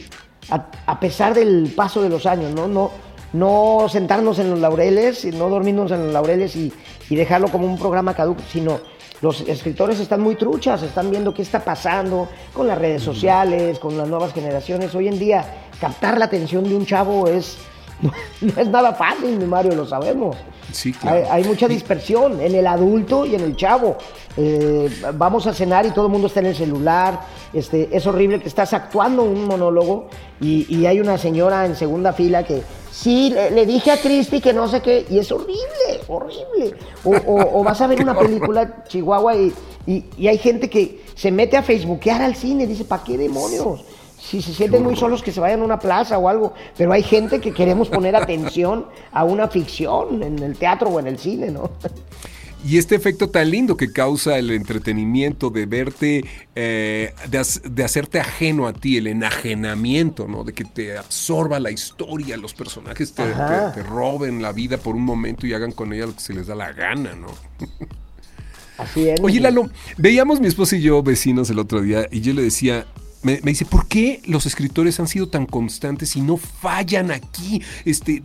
[0.49, 2.67] a, a pesar del paso de los años, ¿no?
[2.67, 2.91] No,
[3.33, 6.71] no sentarnos en los laureles, y no dormirnos en los laureles y,
[7.09, 8.79] y dejarlo como un programa caduco, sino
[9.21, 13.97] los escritores están muy truchas, están viendo qué está pasando con las redes sociales, con
[13.97, 14.93] las nuevas generaciones.
[14.93, 15.43] Hoy en día,
[15.81, 17.57] captar la atención de un chavo es,
[18.01, 18.12] no,
[18.62, 20.36] es nada fácil, mi Mario, lo sabemos.
[20.71, 21.17] Sí, claro.
[21.31, 23.97] Hay, hay mucha dispersión en el adulto y en el chavo.
[24.36, 27.21] Eh, vamos a cenar y todo el mundo está en el celular.
[27.53, 30.10] Este, es horrible que estás actuando un monólogo
[30.41, 34.41] y, y hay una señora en segunda fila que sí, le, le dije a Cristi
[34.41, 36.75] que no sé qué, y es horrible, horrible.
[37.05, 39.53] O, o- o vas a ver una película Chihuahua y,
[39.88, 43.86] y- y hay gente que se mete a facebookear al cine, dice, ¿para qué demonios?
[44.19, 47.03] Si se sienten muy solos que se vayan a una plaza o algo, pero hay
[47.03, 51.51] gente que queremos poner atención a una ficción en el teatro o en el cine,
[51.51, 51.71] ¿no?
[52.65, 56.25] Y este efecto tan lindo que causa el entretenimiento de verte,
[56.56, 60.43] eh, de, de hacerte ajeno a ti, el enajenamiento, ¿no?
[60.43, 64.95] De que te absorba la historia, los personajes te, te- te roben la vida por
[64.95, 67.27] un momento y hagan con ella lo que se les da la gana, ¿no?
[68.77, 69.19] Así es.
[69.21, 72.86] Oye, Lalo, veíamos mi esposa y yo vecinos el otro día y yo le decía,
[73.23, 77.62] me, dice, ¿por qué los escritores han sido tan constantes y no fallan aquí?
[77.86, 78.23] Este,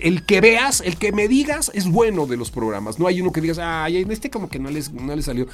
[0.00, 2.98] el que veas, el que me digas es bueno de los programas.
[2.98, 5.46] No hay uno que digas, ay, en este como que no les, no les salió.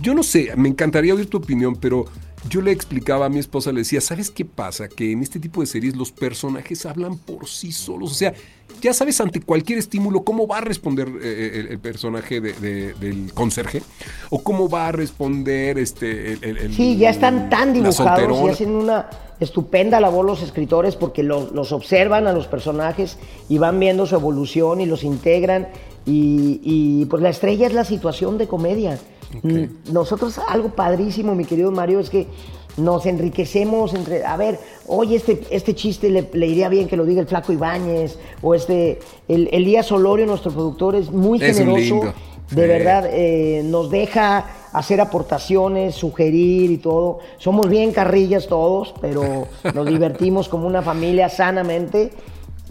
[0.00, 2.06] Yo no sé, me encantaría oír tu opinión, pero
[2.48, 4.88] yo le explicaba a mi esposa, le decía, ¿sabes qué pasa?
[4.88, 8.12] Que en este tipo de series los personajes hablan por sí solos.
[8.12, 8.34] O sea,
[8.82, 12.94] ya sabes ante cualquier estímulo cómo va a responder eh, el, el personaje de- de-
[12.94, 13.82] del conserje
[14.30, 19.08] o cómo va a responder este el, Sí, ya están tan dibujados y hacen una
[19.40, 24.14] estupenda labor los escritores porque los, los observan a los personajes y van viendo su
[24.14, 25.68] evolución y los integran.
[26.08, 28.98] Y, y, pues la estrella es la situación de comedia.
[29.42, 32.28] Mm, Nosotros, algo padrísimo, mi querido Mario, es que
[32.76, 37.04] nos enriquecemos entre, a ver, oye, este, este chiste le, le iría bien que lo
[37.04, 42.12] diga el Flaco Ibáñez, o este, el, Elías Olorio, nuestro productor, es muy Es generoso.
[42.50, 42.68] De Sí.
[42.68, 47.18] verdad, eh, nos deja hacer aportaciones, sugerir y todo.
[47.38, 52.12] Somos bien carrillas todos, pero nos divertimos como una familia sanamente.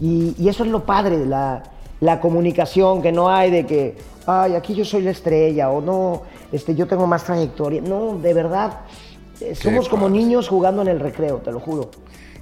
[0.00, 1.62] Y, y eso es lo padre, la,
[2.00, 6.22] la comunicación, que no hay de que, ay, aquí yo soy la estrella, o no,
[6.52, 7.82] este, yo tengo más trayectoria.
[7.82, 8.80] No, de verdad,
[9.54, 11.90] somos como niños jugando en el recreo, te lo juro.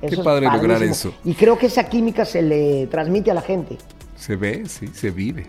[0.01, 1.15] Qué es padre lograr eso.
[1.25, 3.79] Y creo que esa química se le transmite a la gente.
[4.17, 5.47] Se ve, sí, se vive.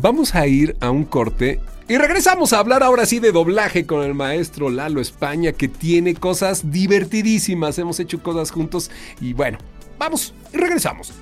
[0.00, 4.02] Vamos a ir a un corte y regresamos a hablar ahora sí de doblaje con
[4.02, 7.78] el maestro Lalo España, que tiene cosas divertidísimas.
[7.78, 9.58] Hemos hecho cosas juntos y bueno,
[9.98, 11.12] vamos y regresamos.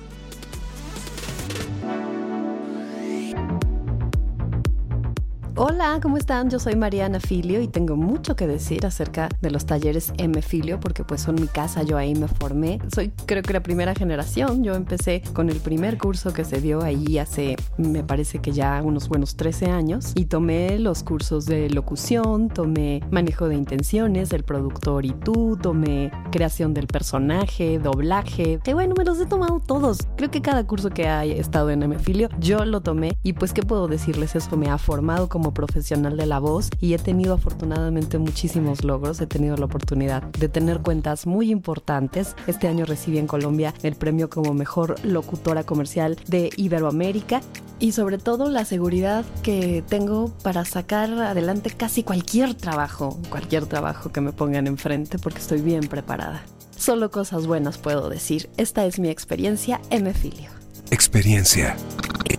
[5.57, 6.49] Hola, ¿cómo están?
[6.49, 10.81] Yo soy Mariana Filio y tengo mucho que decir acerca de los talleres M Filio
[10.81, 12.79] porque pues son mi casa, yo ahí me formé.
[12.93, 16.81] Soy creo que la primera generación, yo empecé con el primer curso que se dio
[16.81, 21.69] ahí hace me parece que ya unos buenos 13 años y tomé los cursos de
[21.69, 28.73] locución, tomé manejo de intenciones, el productor y tú, tomé creación del personaje, doblaje, que
[28.73, 29.99] bueno, me los he tomado todos.
[30.17, 33.53] Creo que cada curso que ha estado en M Filio yo lo tomé y pues
[33.53, 37.33] qué puedo decirles, eso me ha formado como profesional de la voz y he tenido
[37.33, 42.35] afortunadamente muchísimos logros, he tenido la oportunidad de tener cuentas muy importantes.
[42.47, 47.41] Este año recibí en Colombia el premio como mejor locutora comercial de Iberoamérica
[47.79, 54.11] y sobre todo la seguridad que tengo para sacar adelante casi cualquier trabajo, cualquier trabajo
[54.11, 56.43] que me pongan enfrente porque estoy bien preparada.
[56.77, 58.49] Solo cosas buenas puedo decir.
[58.57, 60.51] Esta es mi experiencia M Filio.
[60.91, 61.75] Experiencia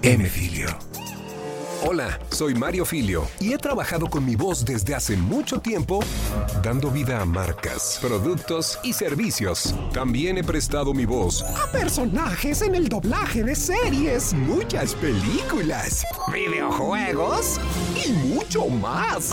[0.02, 0.95] M Filio.
[1.88, 6.00] Hola, soy Mario Filio y he trabajado con mi voz desde hace mucho tiempo
[6.60, 9.72] dando vida a marcas, productos y servicios.
[9.92, 14.34] También he prestado mi voz A personajes en el doblaje de series.
[14.34, 17.60] muchas películas, videojuegos
[18.04, 19.32] y mucho más.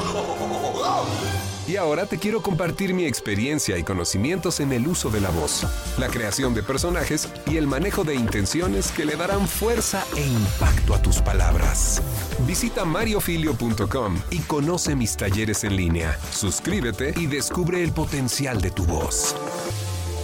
[1.66, 5.66] Y ahora te quiero compartir mi experiencia y conocimientos en el uso de la voz,
[5.98, 10.94] la creación de personajes y el manejo de intenciones que le darán fuerza e impacto
[10.94, 12.02] a tus palabras.
[12.46, 16.18] Visita mariofilio.com y conoce mis talleres en línea.
[16.32, 19.34] Suscríbete y descubre el potencial de tu voz.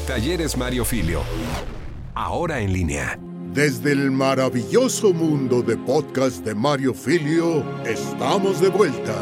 [0.07, 1.21] Talleres Mario Filio.
[2.15, 3.17] Ahora en línea.
[3.53, 9.15] Desde el maravilloso mundo de podcast de Mario Filio, estamos de vuelta.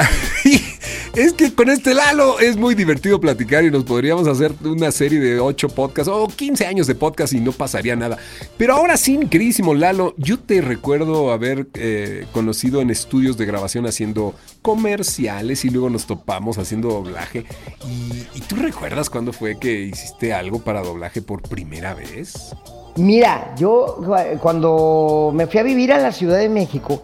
[1.14, 5.18] Es que con este Lalo es muy divertido platicar y nos podríamos hacer una serie
[5.18, 8.16] de 8 podcasts o 15 años de podcast y no pasaría nada.
[8.56, 13.86] Pero ahora sí, queridísimo Lalo, yo te recuerdo haber eh, conocido en estudios de grabación
[13.86, 17.44] haciendo comerciales y luego nos topamos haciendo doblaje.
[17.88, 22.54] ¿Y, tú recuerdas cuándo fue que hiciste algo para doblaje por primera vez?
[22.96, 27.02] Mira, yo cu- cuando me fui a vivir a la Ciudad de México,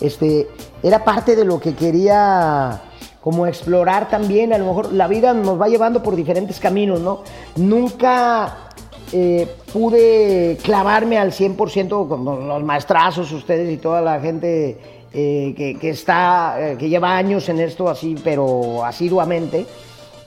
[0.00, 0.48] este,
[0.82, 2.82] era parte de lo que quería
[3.20, 4.52] como explorar también.
[4.52, 7.22] A lo mejor la vida nos va llevando por diferentes caminos, ¿no?
[7.56, 8.70] Nunca
[9.12, 14.78] eh, pude clavarme al 100% con los maestrazos, ustedes y toda la gente
[15.12, 19.66] eh, que, que está, eh, que lleva años en esto así, pero asiduamente.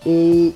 [0.03, 0.53] Y,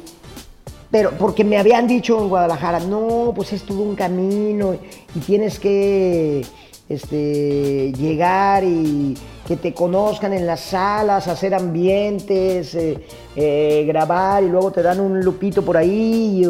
[0.89, 4.75] pero porque me habían dicho en Guadalajara, no, pues es todo un camino
[5.15, 6.43] y tienes que
[6.87, 9.15] este, llegar y
[9.47, 12.97] que te conozcan en las salas, hacer ambientes, eh,
[13.35, 16.47] eh, grabar y luego te dan un lupito por ahí.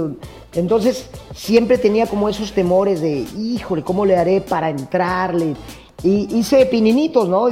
[0.54, 5.56] entonces siempre tenía como esos temores de, híjole, ¿cómo le haré para entrarle?
[6.04, 7.50] Y hice pininitos, ¿no?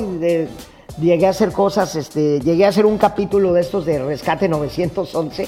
[1.02, 5.48] Llegué a hacer cosas, este, llegué a hacer un capítulo de estos de Rescate 911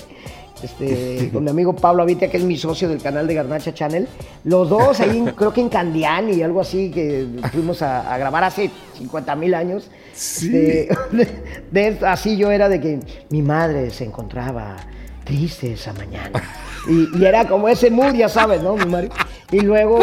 [0.63, 4.07] este, con mi amigo Pablo Avitia, que es mi socio del canal de Garnacha Channel.
[4.43, 8.17] Los dos ahí, en- creo que en Candiani y algo así, que fuimos a, a
[8.17, 9.89] grabar hace 50 mil años.
[10.13, 11.27] Este, de-
[11.71, 14.77] de- así yo era de que mi madre se encontraba
[15.25, 16.41] triste esa mañana.
[16.87, 18.75] Y, y era como ese mood, ya sabes, ¿no?
[18.75, 19.09] Mi Mario?
[19.51, 19.99] Y luego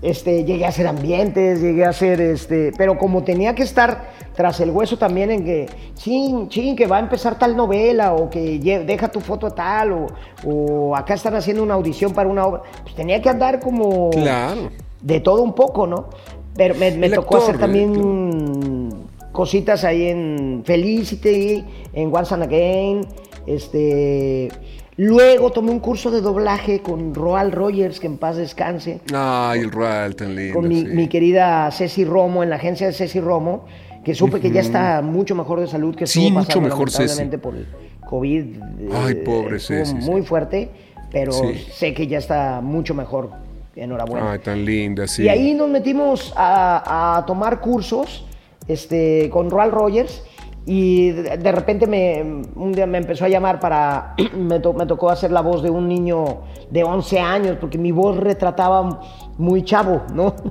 [0.00, 4.60] este, llegué a hacer ambientes, llegué a hacer, este, pero como tenía que estar tras
[4.60, 8.60] el hueso también en que, chin, chin, que va a empezar tal novela o que
[8.86, 10.06] deja tu foto tal o,
[10.44, 14.70] o acá están haciendo una audición para una obra, pues tenía que andar como Claro.
[15.02, 16.08] de todo un poco, ¿no?
[16.54, 18.90] Pero me, tocó actor, hacer también
[19.32, 23.06] cositas ahí en Felicity, en Once and Again,
[23.48, 24.48] Este,
[24.96, 29.00] luego tomé un curso de doblaje con Roal Rogers, que en paz descanse.
[29.14, 30.54] Ay, el Roal, tan lindo.
[30.60, 30.86] Con mi, sí.
[30.88, 33.64] mi querida Ceci Romo, en la agencia de Ceci Romo,
[34.04, 37.18] que supe que ya está mucho mejor de salud, que Sí, estuvo mucho mejor, Ceci.
[37.18, 37.66] lamentablemente por el
[38.08, 38.44] COVID.
[38.82, 39.94] eh, Ay, pobre Ceci.
[39.94, 40.70] Muy fuerte,
[41.10, 41.54] pero Sí.
[41.72, 43.30] sé que ya está mucho mejor.
[43.76, 44.32] Enhorabuena.
[44.32, 45.22] Ay, tan linda, sí.
[45.22, 48.24] Y ahí nos metimos a, a tomar cursos
[48.66, 50.22] este, con Roal Rogers
[50.70, 52.22] y de, de repente me,
[52.54, 55.70] un día me empezó a llamar para, me, to- me tocó hacer la voz de
[55.70, 59.00] un niño de 11 años porque mi voz retrataba
[59.38, 60.34] muy chavo, ¿no?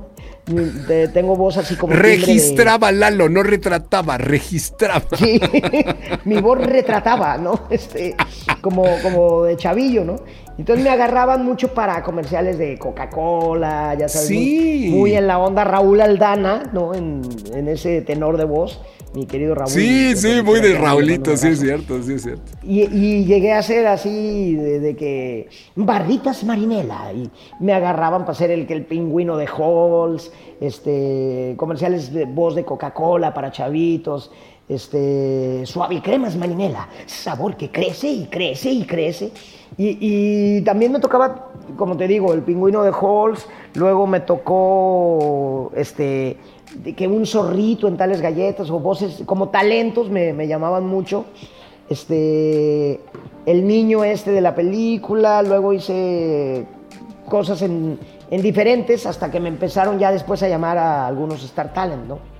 [0.48, 1.92] De- tengo voz así como...
[1.92, 5.02] de- Registraba Lalo, no retrataba, registraba.
[5.14, 5.38] Sí,
[6.24, 7.60] mi voz retrataba, ¿no?
[7.70, 8.16] Este,
[8.62, 10.16] como, como de chavillo, ¿no?
[10.58, 14.88] Entonces me agarraban mucho para comerciales de Coca-Cola, ya sabes, Sí.
[14.90, 16.94] muy, muy en la onda Raúl Aldana, ¿no?
[16.94, 17.22] En,
[17.54, 18.80] en ese tenor de voz,
[19.14, 19.70] mi querido Raúl.
[19.70, 22.42] Sí, sí, muy de Raulito, sí es cierto, sí es cierto.
[22.64, 28.34] Y, y llegué a ser así de, de que barritas marinela y me agarraban para
[28.34, 34.32] ser el, que el pingüino de Halls, este, comerciales de voz de Coca-Cola para chavitos,
[34.68, 39.30] este, suave cremas marinela, sabor que crece y crece y crece.
[39.76, 46.36] Y, también me tocaba, como te digo, el pingüino de Halls, luego me tocó este,
[46.96, 51.26] que un zorrito en tales galletas o voces como talentos me, me llamaban mucho
[51.88, 53.00] este,
[53.46, 56.66] el niño este de la película, luego hice
[57.28, 57.98] cosas en,
[58.30, 62.37] en diferentes hasta que me empezaron ya después a llamar a algunos Star Talent, ¿no?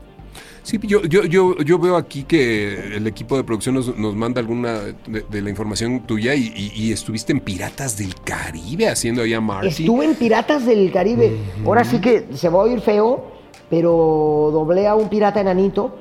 [0.63, 4.41] Sí, yo, yo, yo, yo veo aquí que el equipo de producción nos, nos manda
[4.41, 9.23] alguna de, de la información tuya y, y- y estuviste en Piratas del Caribe haciendo
[9.23, 9.69] ahí a Marty.
[9.69, 13.33] Estuve en Piratas del Caribe, ahora sí que se va a oír feo,
[13.71, 15.97] pero doblé a un pirata enanito.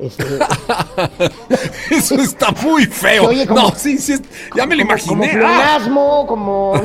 [0.00, 0.24] Este,
[1.90, 3.22] Eso está muy feo.
[3.24, 4.14] Se oye como- no, sí, sí,
[4.54, 5.42] ya me lo como, como imaginé.
[5.44, 5.78] ¡Ah!
[5.78, 6.74] pleonasmo, como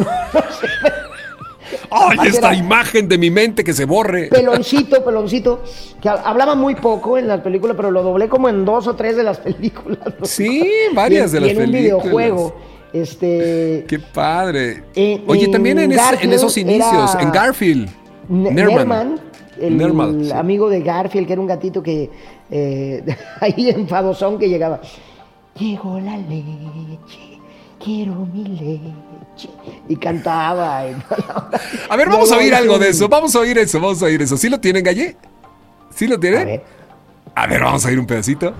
[1.89, 4.27] ¡Ay, esta imagen de mi mente que se borre!
[4.27, 5.63] peloncito, peloncito,
[6.01, 8.95] que ha- hablaba muy poco en las películas, pero lo doblé como en dos o
[8.95, 9.99] tres de las películas.
[10.19, 10.25] ¿no?
[10.25, 12.03] Sí, varias Y en- de las y en un películas.
[12.03, 12.55] videojuego.
[12.93, 13.85] Este.
[13.87, 14.83] ¡Qué padre!
[14.95, 17.89] En- Oye, en también en, en esos inicios, en Garfield.
[18.27, 18.75] Ne- Nerman.
[18.77, 19.19] Nerman,
[19.59, 20.31] el Nerman, sí.
[20.31, 22.09] amigo de Garfield, que era un gatito que
[22.49, 23.03] eh,
[23.39, 24.81] ahí enfadosón que llegaba.
[25.57, 27.30] Llegó la leche,
[27.83, 29.49] quiero mi leche.
[29.87, 30.87] Y cantaba.
[30.87, 30.95] y.
[31.89, 33.07] A ver, vamos a oír algo de eso.
[33.07, 34.37] Vamos a oír eso, vamos a oír eso.
[34.37, 35.15] ¿Sí lo tienen, Galle?
[35.93, 36.41] ¿Sí lo tienen?
[36.41, 36.63] A ver.
[37.35, 38.53] A ver, vamos a oír un pedacito.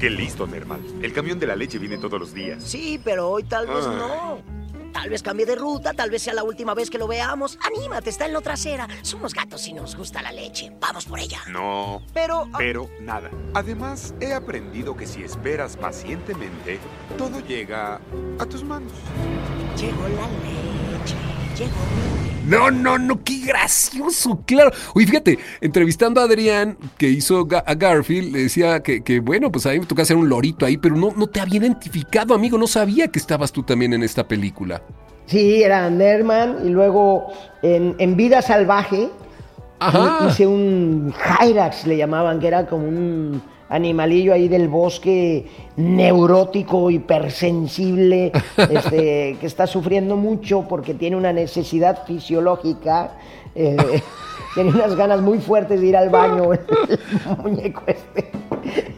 [0.00, 0.80] Qué listo, Nermal.
[1.02, 2.62] El camión de la leche viene todos los días.
[2.62, 3.96] Sí, pero hoy tal vez Ay.
[3.96, 4.63] no.
[4.94, 7.58] Tal vez cambie de ruta, tal vez sea la última vez que lo veamos.
[7.62, 8.86] Anímate, está en la trasera.
[9.02, 10.72] Somos gatos y nos gusta la leche.
[10.80, 11.40] Vamos por ella.
[11.50, 12.00] No.
[12.14, 12.44] Pero...
[12.52, 13.28] ah, Pero nada.
[13.54, 16.78] Además, he aprendido que si esperas pacientemente,
[17.18, 18.00] todo llega
[18.38, 18.92] a tus manos.
[19.76, 21.16] Llegó la leche.
[21.58, 22.23] Llegó.
[22.46, 24.70] No, no, no, qué gracioso, claro.
[24.94, 29.64] Oye, fíjate, entrevistando a Adrián, que hizo a Garfield, le decía que, que, bueno, pues
[29.66, 32.58] a mí me toca hacer un lorito ahí, pero no, no te había identificado, amigo,
[32.58, 34.82] no sabía que estabas tú también en esta película.
[35.26, 36.66] Sí, era Nerman.
[36.66, 39.08] Y luego en, en Vida Salvaje
[39.78, 40.26] Ajá.
[40.28, 45.46] hice un Hyrax, le llamaban, que era como un animalillo ahí del bosque
[45.76, 53.12] neurótico, hipersensible, este, que está sufriendo mucho porque tiene una necesidad fisiológica.
[53.54, 53.76] eh,
[54.54, 56.60] tiene unas ganas muy fuertes de ir al baño, el
[57.42, 58.30] muñeco este.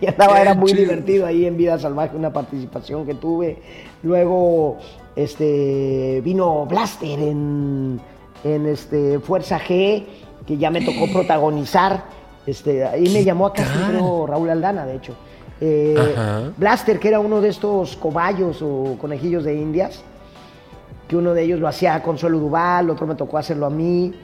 [0.01, 3.59] Y andaba, era muy divertido ahí en Vida Salvaje, una participación que tuve.
[4.03, 4.77] Luego
[5.17, 7.99] este, vino Blaster en,
[8.45, 10.05] en este, Fuerza G,
[10.47, 12.05] que ya me tocó protagonizar.
[12.47, 15.17] Este, ahí me llamó a casting, creo, Raúl Aldana, de hecho.
[15.61, 16.53] Eh.
[16.57, 20.03] Blaster, que era uno de estos cobayos o conejillos de Indias,
[21.09, 24.15] que uno de ellos lo hacía Consuelo Duval, otro me tocó hacerlo a mí.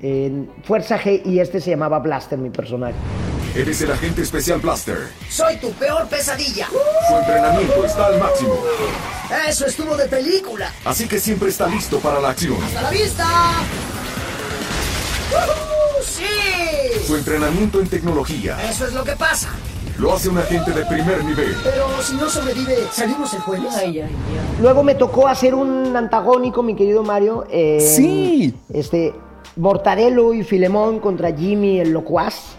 [0.00, 2.94] En Fuerza G y este se llamaba Blaster, mi personaje.
[3.54, 4.98] Eres el agente especial Blaster.
[5.28, 6.66] Soy tu peor pesadilla.
[7.08, 8.54] Su entrenamiento está al máximo.
[9.48, 10.72] Eso estuvo de película.
[10.84, 12.56] Así que siempre está listo para la acción.
[12.62, 13.24] ¡Hasta la vista!
[16.16, 17.04] ¡Sí!
[17.06, 19.48] Su entrenamiento en tecnología Eso es lo que pasa.
[19.98, 21.54] lo hace un agente de primer nivel.
[21.62, 23.74] Pero si no sobrevive, ¿salimos el jueves?
[23.76, 24.10] Ay, ay,
[24.60, 27.44] Luego me tocó hacer un antagónico, mi querido Mario.
[27.50, 28.54] Sí.
[28.72, 29.12] Este,
[29.56, 32.56] Mortadelo y Filemón contra Jimmy el Locuaz.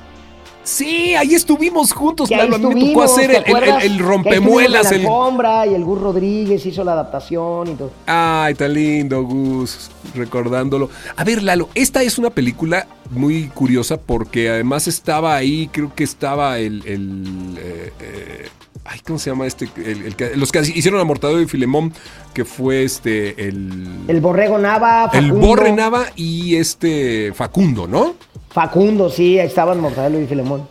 [0.66, 2.56] Sí, ahí estuvimos juntos, Que claro.
[2.56, 4.92] A mí me tocó hacer ¿te el, el- el- el rompemuelas.
[4.92, 5.04] El...
[5.04, 7.92] la alfombra y el Gus Rodríguez hizo la adaptación y todo.
[8.08, 10.90] Ay, tan lindo, Gus, recordándolo.
[11.16, 16.04] A ver, Lalo, esta es una película muy curiosa porque además estaba ahí, creo que
[16.04, 18.48] estaba el, el, eh, eh,
[18.88, 19.68] Ay, ¿cómo se llama este?
[19.78, 21.92] El- el los que hicieron a Mortadelo y Filemón,
[22.36, 23.48] que fue este.
[23.48, 24.00] El.
[24.08, 25.48] El Borrego Nava, El Facundo.
[25.48, 28.14] Borre Nava y este Facundo, ¿no?
[28.56, 30.66] Facundo, sí, ahí estaban Mortadelo y Filemón.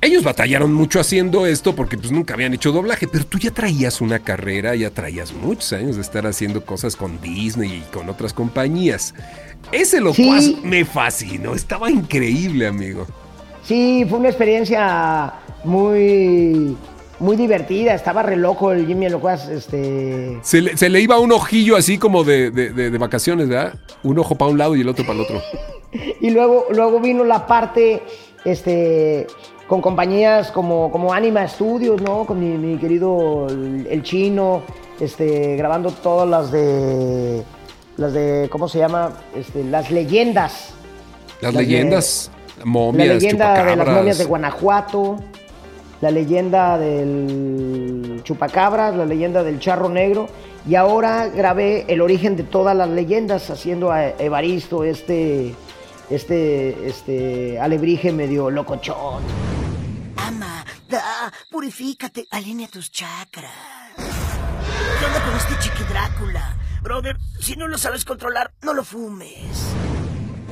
[0.00, 4.00] Ellos batallaron mucho haciendo esto porque pues nunca habían hecho doblaje, pero tú ya traías
[4.00, 8.32] una carrera, ya traías muchos años de estar haciendo cosas con Disney y con otras
[8.32, 9.14] compañías.
[9.70, 13.06] Ese locuaz me fascinó, estaba increíble, amigo.
[13.64, 15.32] Sí, fue una experiencia
[15.62, 16.76] muy,
[17.20, 17.94] muy divertida.
[17.94, 20.38] Estaba re loco el Jimmy Locuaz, este...
[20.42, 23.74] Se le, se le iba un ojillo así como de, de- de- de vacaciones, ¿verdad?
[24.02, 25.40] Un ojo para un lado y el otro para el otro.
[26.20, 28.02] Y luego, luego vino la parte,
[28.44, 29.26] este,
[29.66, 32.24] con compañías como, como Anima Studios, ¿no?
[32.26, 34.62] Con mi, mi querido el, el chino,
[35.00, 37.42] este, grabando todas las de,
[37.96, 39.12] las de, ¿cómo se llama?
[39.34, 40.74] Este, las leyendas.
[41.40, 45.16] Las Las de- leyendas, la momias, leyenda de las momias de Guanajuato,
[46.00, 50.28] la leyenda del chupacabras, la leyenda del charro negro.
[50.68, 55.54] Y ahora grabé el origen de todas las leyendas, haciendo a Evaristo, este,
[56.10, 59.22] este, este alebrije medio locochón.
[60.16, 63.52] Ama, da, purifícate, alinea tus chakras.
[63.96, 66.56] ¿Qué onda con este chiqui Drácula?
[66.82, 69.74] Brother, si no lo sabes controlar, no lo fumes.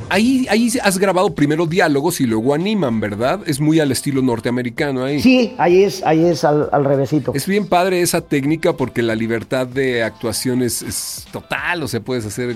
[0.08, 3.40] Ahí, ahí has grabado primero diálogos y luego animan, ¿verdad?
[3.46, 5.20] Es muy al estilo norteamericano ahí.
[5.20, 7.32] Sí, ahí es, ahí es al, al revésito.
[7.34, 12.00] Es bien padre esa técnica porque la libertad de actuación es, es total, o sea,
[12.00, 12.54] puedes hacer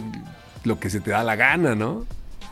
[0.62, 2.06] lo que se te da la gana, ¿no?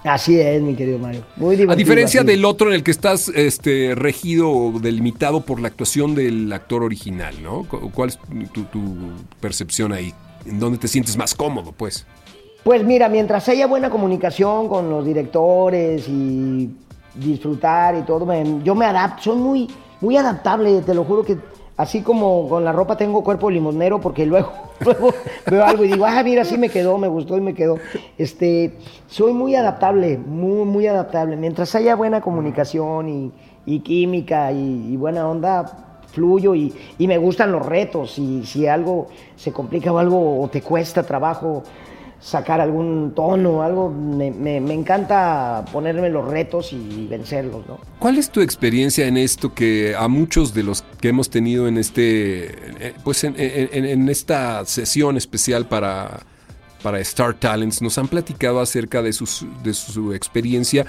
[0.04, 1.22] Así es, mi querido Mario.
[1.36, 1.72] Muy divertido.
[1.72, 2.26] A diferencia así.
[2.28, 6.82] del otro en el que estás este, regido o delimitado por la actuación del actor
[6.84, 7.64] original, ¿no?
[7.64, 8.18] Cu- ¿Cuál es
[8.52, 8.80] tu, tu
[9.40, 10.14] percepción ahí?
[10.46, 12.06] ¿En dónde te sientes más cómodo, pues?
[12.62, 16.70] Pues mira, mientras haya buena comunicación con los directores y
[17.14, 19.68] disfrutar y todo, me- yo me adapto, soy muy,
[20.00, 21.36] muy adaptable, te lo juro que
[21.78, 24.52] así como con la ropa tengo cuerpo limonero porque luego,
[25.50, 27.78] veo algo y digo, ah, mira, sí me quedó, me gustó y me quedó.
[28.18, 28.76] Este,
[29.06, 31.36] soy muy adaptable, muy, muy adaptable.
[31.36, 33.32] Mientras haya buena comunicación
[33.64, 38.18] y, química y, y buena onda, fluyo y, y me gustan los retos.
[38.18, 39.06] Y si algo
[39.36, 41.62] se complica o algo o te cuesta trabajo
[42.20, 47.78] sacar algún tono, algo, me, me- me encanta ponerme los retos y vencerlos, ¿no?
[48.00, 51.78] ¿Cuál es tu experiencia en esto que a muchos de los que hemos tenido en
[51.78, 52.46] este,
[52.88, 56.20] eh, pues en- en esta sesión especial para,
[56.82, 60.86] para Star Talents nos han platicado acerca de, sus, de su experiencia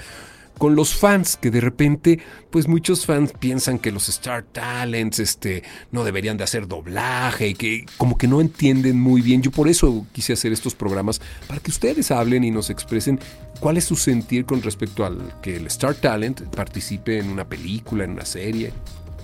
[0.60, 2.18] con los fans, que de repente,
[2.50, 7.54] pues muchos fans piensan que los Star Talents este, no deberían de hacer doblaje y
[7.54, 9.40] que como que no entienden muy bien.
[9.40, 13.18] Yo por eso quise hacer estos programas, para que ustedes hablen y nos expresen
[13.58, 18.04] cuál es su sentir con respecto al que el Star Talent participe en una película,
[18.04, 18.74] en una serie.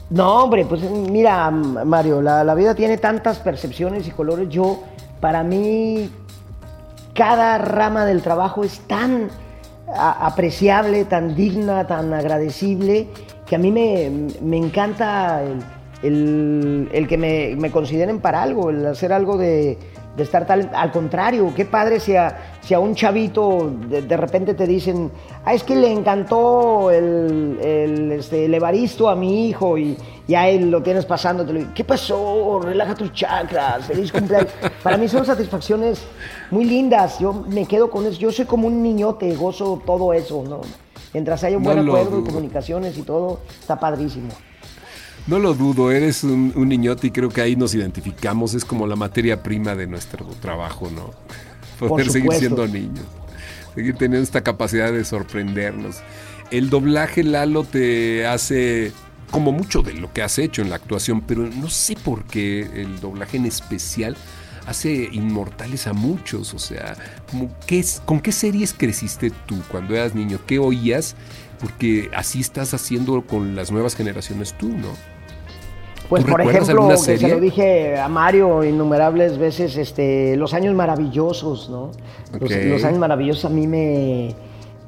[0.08, 4.48] No, hombre, pues mira, Mario, la, la vida tiene tantas percepciones y colores.
[4.48, 4.84] Yo,
[5.20, 6.08] para mí,
[7.12, 9.28] cada rama del trabajo es tan
[9.94, 13.06] apreciable, tan digna, tan agradecible,
[13.46, 14.10] que a mí me,
[14.42, 15.42] me encanta
[16.02, 19.78] el, el- que me, me consideren para algo, el hacer algo de,
[20.16, 20.70] de estar tal.
[20.74, 25.10] Al contrario, qué padre si a, si a un chavito de, de repente te dicen,
[25.44, 29.96] ah, es que le encantó el, el, este, el Evaristo a mi hijo y,
[30.26, 32.60] y a él lo tienes pasando, te lo digo, ¿qué pasó?
[32.62, 34.52] Relaja tus chakras, feliz cumpleaños.
[34.82, 36.02] Para mí son satisfacciones
[36.50, 40.42] muy lindas, yo me quedo con eso, yo soy como un niñote, gozo todo eso,
[40.48, 40.62] ¿no?
[41.12, 44.28] Mientras haya un buen acuerdo y comunicaciones y todo, está padrísimo.
[45.26, 48.54] No lo dudo, eres un, un niñote y creo que ahí nos identificamos.
[48.54, 51.10] Es como la materia prima de nuestro trabajo, ¿no?
[51.88, 53.04] Poder seguir siendo niños,
[53.74, 55.96] seguir teniendo esta capacidad de sorprendernos.
[56.52, 58.92] El doblaje, Lalo, te hace
[59.32, 62.60] como mucho de lo que has hecho en la actuación, pero no sé por qué
[62.82, 64.16] el doblaje en especial
[64.68, 66.54] hace inmortales a muchos.
[66.54, 66.96] O sea,
[67.30, 70.38] como, ¿qué es- ¿con qué series creciste tú cuando eras niño?
[70.46, 71.16] ¿Qué oías?
[71.58, 74.90] Porque así estás haciendo con las nuevas generaciones tú, ¿no?
[76.08, 80.74] Pues ¿Tú por ejemplo, que se lo dije a Mario innumerables veces, este, los años
[80.74, 81.90] maravillosos, ¿no?
[82.38, 84.32] Los, años maravillosos a mí me,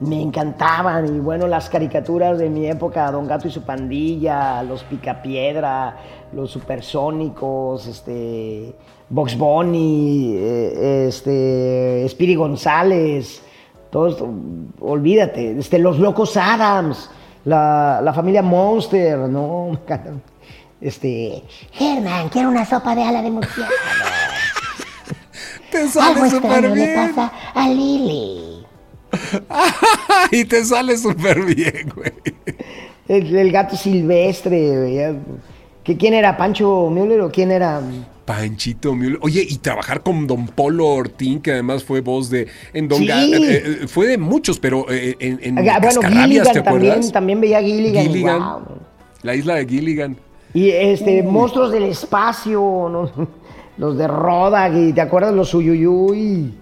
[0.01, 4.85] me encantaban y bueno, las caricaturas de mi época, Don Gato y su pandilla, los
[4.85, 5.97] Picapiedra,
[6.33, 8.75] los Supersónicos, este,
[9.09, 13.43] Box Bunny, eh, este, Spiri González,
[13.91, 14.29] todo esto,
[14.81, 17.11] olvídate, este, los Locos Adams,
[17.45, 19.64] la, la familia Monster, ¿no?
[19.64, 20.23] Me encantan.
[20.81, 23.72] Este, Germán, quiero una sopa de ala de murciélago.
[25.70, 26.95] Te Algo sale súper extraño le bien.
[27.14, 28.64] pasa a Lili.
[30.33, 32.12] y te sale súper bien, güey.
[33.09, 35.14] el, el gato silvestre, güey, ya,
[35.85, 36.37] ¿Que ¿Quién era?
[36.37, 37.81] ¿Pancho Müller o quién era?
[38.26, 39.18] Panchito Müller.
[39.22, 42.47] Oye, y trabajar con Don Polo Ortín, que además fue voz de.
[42.74, 43.11] En Don Sí.
[43.11, 47.12] Eh, eh, fue de muchos, pero eh, en, en Ah, bueno, Gilligan ¿te también, acuerdas?
[47.12, 48.07] también veía Gilligan.
[48.07, 48.39] Gilligan.
[48.41, 48.62] wow.
[49.22, 50.16] La isla de Gilligan.
[50.55, 53.11] Y este, monstruos del espacio, ¿no?
[53.79, 56.53] los de Rodak, y ¿te acuerdas los Uyuyuy?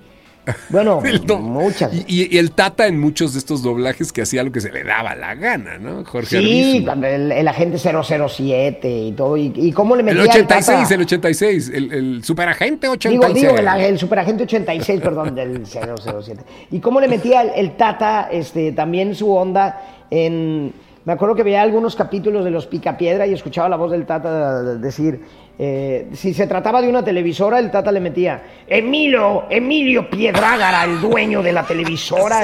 [0.68, 1.93] Bueno, El muchas.
[2.07, 4.84] Y, y- el Tata en muchos de estos doblajes que hacía lo que se le
[4.84, 6.05] daba la gana, ¿no?
[6.05, 9.37] Jorge Sí, el, el agente 007 y todo.
[9.37, 10.95] ¿Y, y cómo le El metía al 86, Tata?
[10.95, 13.43] el 86, el, el superagente Digo, 86.
[13.43, 16.43] digo, el, el superagente 86, perdón, del 007.
[16.70, 19.80] ¿Y cómo le metía el, el Tata este, también su onda
[20.11, 20.72] en...
[21.07, 24.61] Me acuerdo que veía algunos capítulos de Los Picapiedra y escuchaba la voz del Tata
[24.74, 25.20] decir,
[25.57, 31.00] eh, si se trataba de una televisora, el Tata le metía, Emilio, Emilio Piedrágara, el
[31.00, 32.40] dueño de la televisora.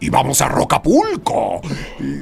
[0.00, 1.62] y vamos a Rocapulco.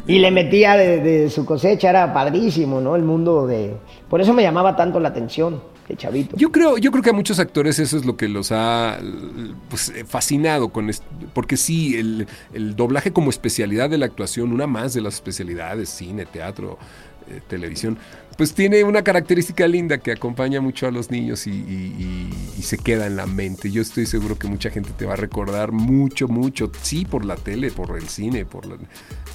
[0.07, 2.97] Y le metía de, de su cosecha, era padrísimo, ¿no?
[2.97, 3.77] El mundo de...
[4.09, 6.37] Por eso me llamaba tanto la atención, de chavito.
[6.37, 8.99] Yo creo, yo creo que a muchos actores eso es lo que los ha
[9.69, 10.91] pues, eh, fascinado con
[11.35, 15.89] porque sí, el, el doblaje como especialidad de la actuación, una más de las especialidades,
[15.89, 16.79] cine, teatro,
[17.29, 17.99] eh, televisión,
[18.37, 22.31] pues tiene una característica linda que acompaña mucho a los niños y,
[22.63, 23.71] se queda en la mente.
[23.71, 27.37] Yo estoy seguro que mucha gente te va a recordar mucho, mucho, sí, por la
[27.37, 28.63] tele, por el cine, por,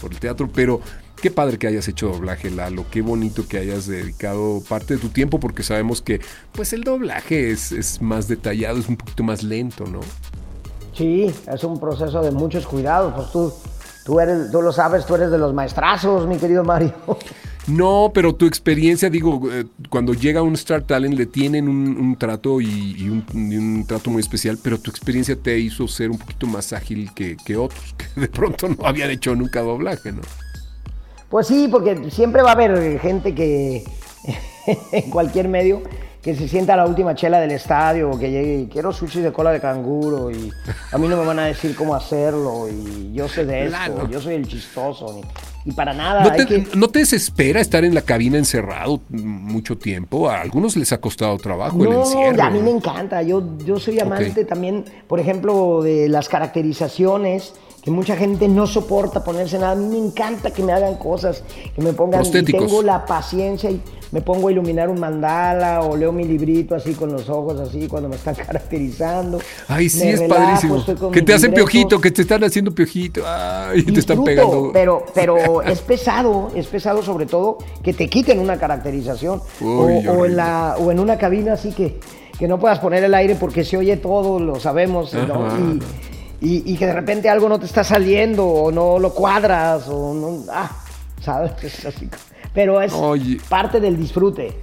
[0.02, 0.82] por el teatro, pero
[1.22, 5.10] qué padre que hayas hecho doblaje, Lalo, qué bonito que hayas dedicado parte de tu
[5.10, 6.20] tiempo, porque sabemos que
[6.52, 10.02] pues el doblaje es, es más detallado, es un poquito más lento, ¿no?
[10.94, 13.14] Sí, es un proceso de muchos cuidados.
[13.14, 13.54] Pues tú,
[14.06, 16.94] tú, eres, tú lo sabes, tú eres de los maestrazos, mi querido Mario.
[17.68, 22.16] No, pero tu experiencia, digo, eh, cuando llega un Star Talent le tienen un, un
[22.18, 26.10] trato y, y un, y un trato muy especial, pero tu experiencia te hizo ser
[26.10, 30.12] un poquito más ágil que, que otros, que de pronto no habían hecho nunca doblaje,
[30.12, 30.22] ¿no?
[31.32, 33.84] Pues sí, porque siempre va a haber gente que
[34.92, 35.82] en cualquier medio
[36.22, 39.32] que se sienta a la última chela del estadio o que llegue, quiero sushi de
[39.34, 40.52] cola de canguro y
[40.92, 44.08] a mí no me van a decir cómo hacerlo y yo sé de esto, Claro.
[44.08, 45.20] yo soy el chistoso
[45.66, 46.24] y, y para nada.
[46.26, 50.30] ¿No hay te, que- no te desespera estar en la cabina encerrado mucho tiempo?
[50.30, 52.44] A algunos les ha costado trabajo el No, encierro.
[52.44, 53.24] a mí me encanta.
[53.24, 59.24] Yo, yo soy amante también, por ejemplo, de las caracterizaciones, que mucha gente no soporta
[59.24, 59.72] ponerse nada.
[59.72, 61.44] A mí me encanta que me hagan cosas,
[61.76, 62.24] que me pongan.
[62.26, 66.76] y tengo la paciencia y me pongo a iluminar un mandala o leo mi librito
[66.76, 69.40] así con los ojos así cuando me están caracterizando.
[69.68, 71.12] Ay, sí, Me es relajo, padrísimo.
[71.12, 71.72] Que te hacen libretos.
[71.72, 73.24] piojito, que te están haciendo piojito.
[73.26, 74.70] Ay, te están pegando.
[74.72, 79.42] Pero, pero es pesado, es pesado sobre todo que te quiten una caracterización.
[79.60, 82.00] Uy, o, o en la, o en una cabina así que,
[82.38, 85.48] que no puedas poner el aire porque se oye todo, lo sabemos, ¿no?
[85.58, 85.80] Y,
[86.42, 90.14] y- y que de repente algo no te está saliendo o no lo cuadras o
[90.14, 90.44] no.
[90.52, 90.70] Ah,
[91.22, 91.52] ¿sabes?
[91.64, 92.10] Es así.
[92.54, 93.38] Pero es Oye.
[93.48, 94.58] parte del disfrute.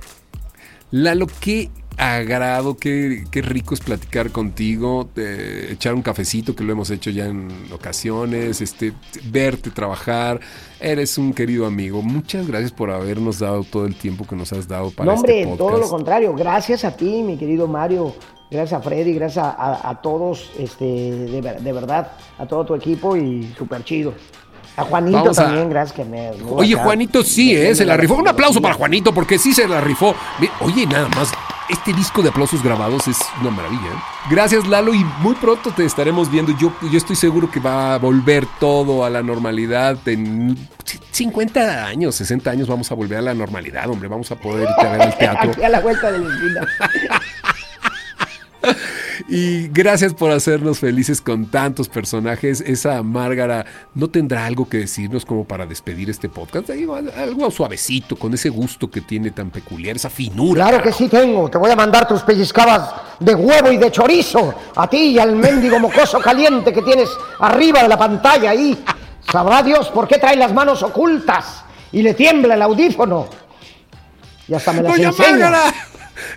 [0.90, 6.72] Lalo, qué agrado, qué, qué rico es platicar contigo, eh, echar un cafecito, que lo
[6.72, 8.92] hemos hecho ya en ocasiones, este,
[9.24, 10.38] verte trabajar.
[10.80, 12.02] Eres un querido amigo.
[12.02, 15.40] Muchas gracias por habernos dado todo el tiempo que nos has dado para no, hombre,
[15.42, 16.34] este todo lo contrario.
[16.34, 18.14] Gracias a ti, mi querido Mario.
[18.50, 22.74] Gracias a Freddy, gracias a, a- a todos, este, de, de verdad, a todo tu
[22.74, 24.14] equipo y súper chido.
[24.76, 26.30] A Juanito Vamos a- también, gracias que me...
[26.50, 26.84] Oye, acá.
[26.84, 27.74] Juanito sí, ¿eh?
[27.74, 28.14] Se la rifó.
[28.14, 30.14] Un aplauso para Juanito, porque sí se la rifó.
[30.60, 31.32] Oye, nada más,
[31.68, 33.82] este disco de aplausos grabados es una maravilla.
[33.88, 33.98] ¿eh?
[34.30, 36.52] Gracias, Lalo, y muy pronto te estaremos viendo.
[36.56, 39.98] Yo, yo estoy seguro que va a volver todo a la normalidad.
[40.06, 40.56] En
[41.10, 44.08] 50 años, 60 años vamos a volver a la normalidad, hombre.
[44.08, 45.50] Vamos a poder irte a ver al teatro.
[45.50, 46.60] Aquí a la vuelta de la esquina.
[49.28, 52.60] Y gracias por hacernos felices con tantos personajes.
[52.60, 56.70] Esa Márgara no tendrá algo que decirnos como para despedir este podcast.
[56.70, 60.68] Algo suavecito, con ese gusto que tiene tan peculiar, esa finura.
[60.68, 61.50] Claro que sí tengo.
[61.50, 64.54] Te voy a mandar tus pellizcadas de huevo y de chorizo.
[64.76, 68.82] A ti y al mendigo mocoso caliente que tienes arriba de la pantalla ahí.
[69.30, 73.26] Sabrá Dios por qué trae las manos ocultas y le tiembla el audífono.
[74.46, 75.30] Y hasta me las enseña.
[75.30, 75.74] Márgara,